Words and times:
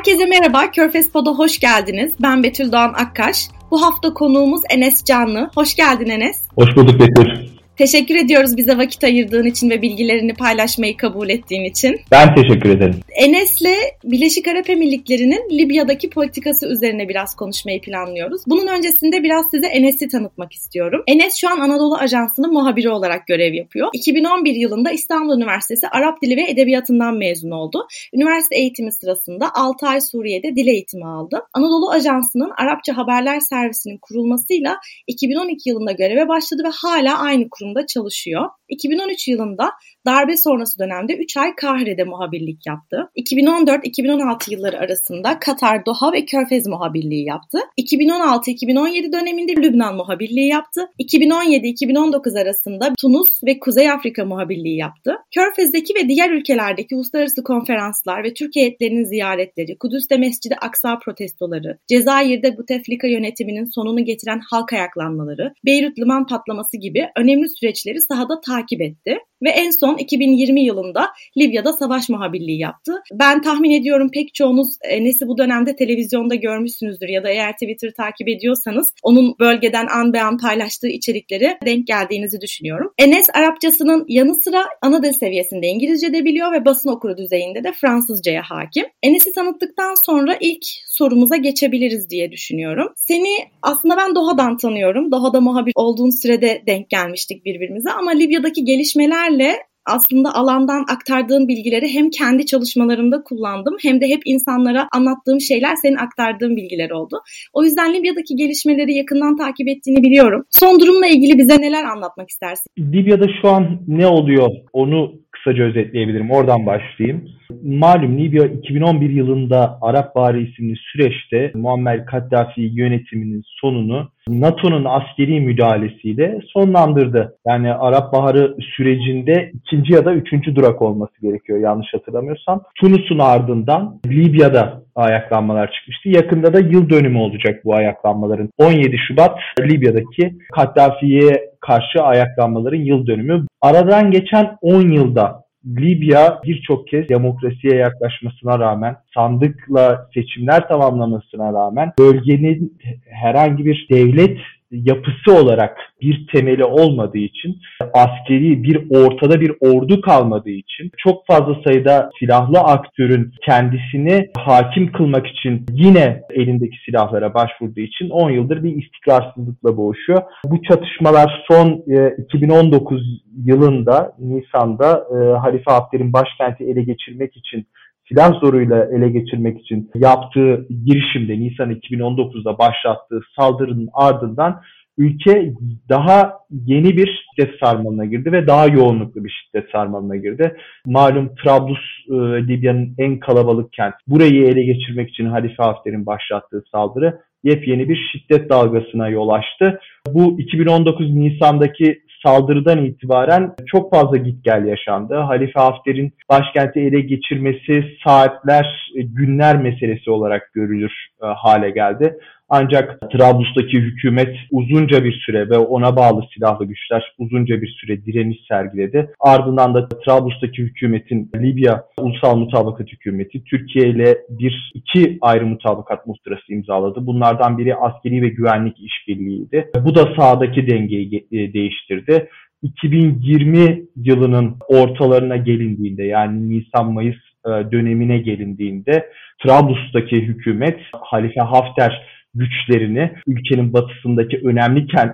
Herkese 0.00 0.26
merhaba, 0.26 0.70
Körfez 0.70 1.10
Pod'a 1.10 1.30
hoş 1.30 1.58
geldiniz. 1.58 2.12
Ben 2.22 2.42
Betül 2.42 2.72
Doğan 2.72 2.92
Akkaş. 2.92 3.48
Bu 3.70 3.82
hafta 3.82 4.14
konuğumuz 4.14 4.60
Enes 4.70 5.04
Canlı. 5.04 5.50
Hoş 5.54 5.76
geldin 5.76 6.08
Enes. 6.08 6.40
Hoş 6.54 6.76
bulduk 6.76 7.00
Betül. 7.00 7.59
Teşekkür 7.80 8.14
ediyoruz 8.14 8.56
bize 8.56 8.78
vakit 8.78 9.04
ayırdığın 9.04 9.46
için 9.46 9.70
ve 9.70 9.82
bilgilerini 9.82 10.34
paylaşmayı 10.34 10.96
kabul 10.96 11.28
ettiğin 11.28 11.64
için. 11.64 12.00
Ben 12.10 12.34
teşekkür 12.34 12.70
ederim. 12.70 13.00
Enes'le 13.12 13.76
Birleşik 14.04 14.48
Arap 14.48 14.70
Emirlikleri'nin 14.70 15.58
Libya'daki 15.58 16.10
politikası 16.10 16.66
üzerine 16.66 17.08
biraz 17.08 17.36
konuşmayı 17.36 17.80
planlıyoruz. 17.80 18.42
Bunun 18.46 18.66
öncesinde 18.66 19.22
biraz 19.22 19.50
size 19.50 19.66
Enes'i 19.66 20.08
tanıtmak 20.08 20.52
istiyorum. 20.52 21.02
Enes 21.06 21.36
şu 21.36 21.48
an 21.48 21.60
Anadolu 21.60 21.96
Ajansı'nın 21.96 22.52
muhabiri 22.52 22.90
olarak 22.90 23.26
görev 23.26 23.54
yapıyor. 23.54 23.88
2011 23.92 24.54
yılında 24.54 24.90
İstanbul 24.90 25.36
Üniversitesi 25.36 25.88
Arap 25.88 26.22
Dili 26.22 26.36
ve 26.36 26.50
Edebiyatından 26.50 27.16
mezun 27.16 27.50
oldu. 27.50 27.86
Üniversite 28.12 28.56
eğitimi 28.56 28.92
sırasında 28.92 29.50
6 29.54 29.86
ay 29.86 30.00
Suriye'de 30.00 30.56
dil 30.56 30.66
eğitimi 30.66 31.06
aldı. 31.06 31.42
Anadolu 31.54 31.90
Ajansı'nın 31.90 32.50
Arapça 32.56 32.96
haberler 32.96 33.40
servisinin 33.40 33.98
kurulmasıyla 33.98 34.76
2012 35.06 35.68
yılında 35.68 35.92
göreve 35.92 36.28
başladı 36.28 36.62
ve 36.64 36.70
hala 36.82 37.18
aynı 37.18 37.48
kurum 37.50 37.69
kurumda 37.70 37.86
çalışıyor. 37.86 38.48
2013 38.68 39.28
yılında 39.28 39.70
darbe 40.06 40.36
sonrası 40.36 40.78
dönemde 40.78 41.16
3 41.16 41.36
ay 41.36 41.54
Kahire'de 41.54 42.04
muhabirlik 42.04 42.66
yaptı. 42.66 43.10
2014-2016 43.16 44.52
yılları 44.52 44.78
arasında 44.78 45.38
Katar, 45.38 45.86
Doha 45.86 46.12
ve 46.12 46.24
Körfez 46.24 46.66
muhabirliği 46.66 47.26
yaptı. 47.26 47.58
2016-2017 47.78 49.12
döneminde 49.12 49.56
Lübnan 49.56 49.96
muhabirliği 49.96 50.48
yaptı. 50.48 50.88
2017-2019 50.98 52.40
arasında 52.40 52.92
Tunus 53.00 53.44
ve 53.44 53.58
Kuzey 53.58 53.90
Afrika 53.90 54.24
muhabirliği 54.24 54.76
yaptı. 54.76 55.16
Körfez'deki 55.34 55.94
ve 55.94 56.08
diğer 56.08 56.30
ülkelerdeki 56.30 56.94
uluslararası 56.96 57.42
konferanslar 57.42 58.24
ve 58.24 58.34
Türkiye 58.34 58.64
heyetlerinin 58.64 59.04
ziyaretleri, 59.04 59.78
Kudüs'te 59.78 60.16
Mescid-i 60.16 60.54
Aksa 60.56 60.98
protestoları, 60.98 61.78
Cezayir'de 61.88 62.58
Buteflika 62.58 63.06
yönetiminin 63.06 63.64
sonunu 63.64 64.04
getiren 64.04 64.40
halk 64.50 64.72
ayaklanmaları, 64.72 65.54
Beyrut 65.66 65.98
liman 65.98 66.26
patlaması 66.26 66.76
gibi 66.76 67.08
önemli 67.16 67.48
süreçleri 67.48 68.00
sahada 68.00 68.40
takip 68.40 68.80
etti 68.80 69.18
ve 69.42 69.50
en 69.50 69.70
son 69.70 69.89
2020 69.98 70.64
yılında 70.64 71.08
Libya'da 71.38 71.72
savaş 71.72 72.08
muhabirliği 72.08 72.58
yaptı. 72.58 72.92
Ben 73.12 73.42
tahmin 73.42 73.70
ediyorum 73.70 74.10
pek 74.12 74.34
çoğunuz 74.34 74.76
Enes'i 74.84 75.28
bu 75.28 75.38
dönemde 75.38 75.76
televizyonda 75.76 76.34
görmüşsünüzdür 76.34 77.08
ya 77.08 77.24
da 77.24 77.28
eğer 77.30 77.52
Twitter 77.52 77.90
takip 77.96 78.28
ediyorsanız 78.28 78.92
onun 79.02 79.34
bölgeden 79.40 79.86
an 79.86 80.12
be 80.12 80.22
an 80.22 80.38
paylaştığı 80.38 80.88
içerikleri 80.88 81.58
denk 81.66 81.86
geldiğinizi 81.86 82.40
düşünüyorum. 82.40 82.92
Enes 82.98 83.26
Arapçasının 83.34 84.04
yanı 84.08 84.34
sıra 84.34 84.64
ana 84.82 85.02
dil 85.02 85.12
seviyesinde 85.12 85.66
İngilizce 85.66 86.12
de 86.12 86.24
biliyor 86.24 86.52
ve 86.52 86.64
basın 86.64 86.90
okuru 86.90 87.16
düzeyinde 87.16 87.64
de 87.64 87.72
Fransızcaya 87.72 88.42
hakim. 88.42 88.86
Enes'i 89.02 89.32
tanıttıktan 89.32 89.94
sonra 90.06 90.36
ilk 90.40 90.64
sorumuza 90.86 91.36
geçebiliriz 91.36 92.10
diye 92.10 92.32
düşünüyorum. 92.32 92.92
Seni 92.96 93.36
aslında 93.62 93.96
ben 93.96 94.14
Doha'dan 94.14 94.56
tanıyorum. 94.56 95.12
Doha'da 95.12 95.40
muhabir 95.40 95.72
olduğun 95.74 96.10
sürede 96.10 96.62
denk 96.66 96.90
gelmiştik 96.90 97.44
birbirimize 97.44 97.90
ama 97.90 98.10
Libya'daki 98.10 98.64
gelişmelerle 98.64 99.56
aslında 99.86 100.34
alandan 100.34 100.84
aktardığın 100.88 101.48
bilgileri 101.48 101.88
hem 101.88 102.10
kendi 102.10 102.46
çalışmalarımda 102.46 103.22
kullandım 103.22 103.76
hem 103.82 104.00
de 104.00 104.08
hep 104.08 104.22
insanlara 104.24 104.88
anlattığım 104.92 105.40
şeyler 105.40 105.76
senin 105.76 105.96
aktardığın 105.96 106.56
bilgiler 106.56 106.90
oldu. 106.90 107.22
O 107.52 107.64
yüzden 107.64 107.94
Libya'daki 107.94 108.36
gelişmeleri 108.36 108.94
yakından 108.94 109.36
takip 109.36 109.68
ettiğini 109.68 110.02
biliyorum. 110.02 110.44
Son 110.50 110.80
durumla 110.80 111.06
ilgili 111.06 111.38
bize 111.38 111.60
neler 111.60 111.84
anlatmak 111.84 112.30
istersin? 112.30 112.66
Libya'da 112.78 113.26
şu 113.42 113.48
an 113.48 113.80
ne 113.88 114.06
oluyor 114.06 114.48
onu 114.72 115.19
kısaca 115.44 115.64
özetleyebilirim. 115.64 116.30
Oradan 116.30 116.66
başlayayım. 116.66 117.28
Malum 117.64 118.18
Libya 118.18 118.46
2011 118.46 119.10
yılında 119.10 119.78
Arap 119.82 120.14
Baharı 120.14 120.40
isimli 120.40 120.76
süreçte 120.76 121.52
Muammer 121.54 122.06
Kaddafi 122.06 122.70
yönetiminin 122.74 123.42
sonunu 123.46 124.08
NATO'nun 124.28 124.84
askeri 124.84 125.40
müdahalesiyle 125.40 126.40
sonlandırdı. 126.52 127.36
Yani 127.48 127.74
Arap 127.74 128.12
Baharı 128.12 128.56
sürecinde 128.76 129.52
ikinci 129.54 129.92
ya 129.92 130.04
da 130.04 130.14
üçüncü 130.14 130.56
durak 130.56 130.82
olması 130.82 131.20
gerekiyor 131.22 131.58
yanlış 131.58 131.94
hatırlamıyorsam. 131.94 132.62
Tunus'un 132.80 133.18
ardından 133.18 134.00
Libya'da 134.06 134.82
ayaklanmalar 135.00 135.72
çıkmıştı. 135.72 136.08
Yakında 136.08 136.52
da 136.52 136.60
yıl 136.60 136.90
dönümü 136.90 137.18
olacak 137.18 137.64
bu 137.64 137.74
ayaklanmaların. 137.74 138.50
17 138.58 138.96
Şubat 139.08 139.38
Libya'daki 139.60 140.34
Kaddafi'ye 140.52 141.50
karşı 141.60 142.02
ayaklanmaların 142.02 142.80
yıl 142.80 143.06
dönümü. 143.06 143.46
Aradan 143.62 144.10
geçen 144.10 144.56
10 144.62 144.80
yılda 144.80 145.44
Libya 145.66 146.40
birçok 146.44 146.88
kez 146.88 147.08
demokrasiye 147.08 147.76
yaklaşmasına 147.76 148.58
rağmen, 148.58 148.96
sandıkla 149.14 150.08
seçimler 150.14 150.68
tamamlamasına 150.68 151.52
rağmen 151.52 151.92
bölgenin 151.98 152.78
herhangi 153.10 153.64
bir 153.64 153.86
devlet 153.90 154.38
yapısı 154.70 155.42
olarak 155.42 155.78
bir 156.02 156.26
temeli 156.26 156.64
olmadığı 156.64 157.18
için, 157.18 157.58
askeri 157.94 158.62
bir 158.62 158.86
ortada 158.90 159.40
bir 159.40 159.52
ordu 159.60 160.00
kalmadığı 160.00 160.50
için, 160.50 160.90
çok 160.96 161.26
fazla 161.26 161.56
sayıda 161.64 162.10
silahlı 162.18 162.58
aktörün 162.58 163.32
kendisini 163.46 164.30
hakim 164.38 164.92
kılmak 164.92 165.26
için 165.26 165.66
yine 165.72 166.22
elindeki 166.30 166.76
silahlara 166.86 167.34
başvurduğu 167.34 167.80
için 167.80 168.10
10 168.10 168.30
yıldır 168.30 168.62
bir 168.62 168.76
istikrarsızlıkla 168.76 169.76
boğuşuyor. 169.76 170.22
Bu 170.44 170.62
çatışmalar 170.62 171.44
son 171.50 171.82
2019 172.24 173.00
e, 173.00 173.04
yılında 173.44 174.12
Nisan'da 174.18 175.04
e, 175.10 175.38
Halife 175.38 175.70
Hafter'in 175.70 176.12
başkenti 176.12 176.64
ele 176.64 176.82
geçirmek 176.82 177.36
için 177.36 177.66
silah 178.10 178.40
zoruyla 178.40 178.88
ele 178.96 179.08
geçirmek 179.08 179.60
için 179.60 179.90
yaptığı 179.94 180.66
girişimde 180.86 181.40
Nisan 181.40 181.72
2019'da 181.72 182.58
başlattığı 182.58 183.20
saldırının 183.38 183.88
ardından 183.92 184.60
ülke 184.98 185.52
daha 185.88 186.32
yeni 186.50 186.96
bir 186.96 187.06
şiddet 187.06 187.58
sarmalına 187.60 188.04
girdi 188.04 188.32
ve 188.32 188.46
daha 188.46 188.66
yoğunluklu 188.66 189.24
bir 189.24 189.30
şiddet 189.30 189.70
sarmalına 189.70 190.16
girdi. 190.16 190.56
Malum 190.86 191.34
Trablus 191.34 191.78
e, 192.08 192.14
Libya'nın 192.48 192.94
en 192.98 193.18
kalabalık 193.18 193.72
kent. 193.72 193.94
Burayı 194.06 194.44
ele 194.44 194.64
geçirmek 194.64 195.10
için 195.10 195.26
Halife 195.26 195.62
Hafter'in 195.62 196.06
başlattığı 196.06 196.62
saldırı 196.72 197.20
yepyeni 197.44 197.88
bir 197.88 197.98
şiddet 198.12 198.50
dalgasına 198.50 199.08
yol 199.08 199.28
açtı. 199.28 199.80
Bu 200.08 200.40
2019 200.40 201.14
Nisan'daki 201.14 202.02
saldırıdan 202.22 202.84
itibaren 202.84 203.54
çok 203.66 203.94
fazla 203.94 204.16
git 204.16 204.44
gel 204.44 204.66
yaşandı. 204.66 205.14
Halife 205.14 205.60
Hafter'in 205.60 206.12
başkenti 206.30 206.80
ele 206.80 207.00
geçirmesi 207.00 207.84
saatler, 208.04 208.92
günler 208.94 209.56
meselesi 209.56 210.10
olarak 210.10 210.52
görülür 210.54 210.92
e, 211.22 211.26
hale 211.26 211.70
geldi. 211.70 212.18
Ancak 212.50 213.00
Trablus'taki 213.12 213.78
hükümet 213.78 214.36
uzunca 214.50 215.04
bir 215.04 215.12
süre 215.12 215.50
ve 215.50 215.58
ona 215.58 215.96
bağlı 215.96 216.24
silahlı 216.34 216.64
güçler 216.64 217.14
uzunca 217.18 217.62
bir 217.62 217.68
süre 217.68 218.04
direniş 218.04 218.38
sergiledi. 218.48 219.10
Ardından 219.20 219.74
da 219.74 219.88
Trablus'taki 219.88 220.62
hükümetin 220.62 221.30
Libya 221.36 221.84
Ulusal 221.98 222.36
Mutabakat 222.36 222.88
Hükümeti 222.88 223.44
Türkiye 223.44 223.88
ile 223.88 224.18
bir 224.28 224.72
iki 224.74 225.18
ayrı 225.20 225.46
mutabakat 225.46 226.06
muhtırası 226.06 226.52
imzaladı. 226.52 227.06
Bunlardan 227.06 227.58
biri 227.58 227.74
askeri 227.74 228.22
ve 228.22 228.28
güvenlik 228.28 228.76
işbirliğiydi. 228.80 229.70
Bu 229.84 229.94
da 229.94 230.08
sahadaki 230.16 230.66
dengeyi 230.66 231.26
e, 231.32 231.52
değiştirdi. 231.52 232.28
2020 232.62 233.82
yılının 233.96 234.56
ortalarına 234.68 235.36
gelindiğinde 235.36 236.04
yani 236.04 236.50
Nisan-Mayıs 236.50 237.16
e, 237.46 237.50
dönemine 237.72 238.18
gelindiğinde 238.18 239.06
Trablus'taki 239.42 240.16
hükümet 240.16 240.80
Halife 240.92 241.40
Hafter 241.40 242.19
güçlerini 242.34 243.12
ülkenin 243.26 243.72
batısındaki 243.72 244.40
önemli 244.44 244.86
kent 244.86 245.12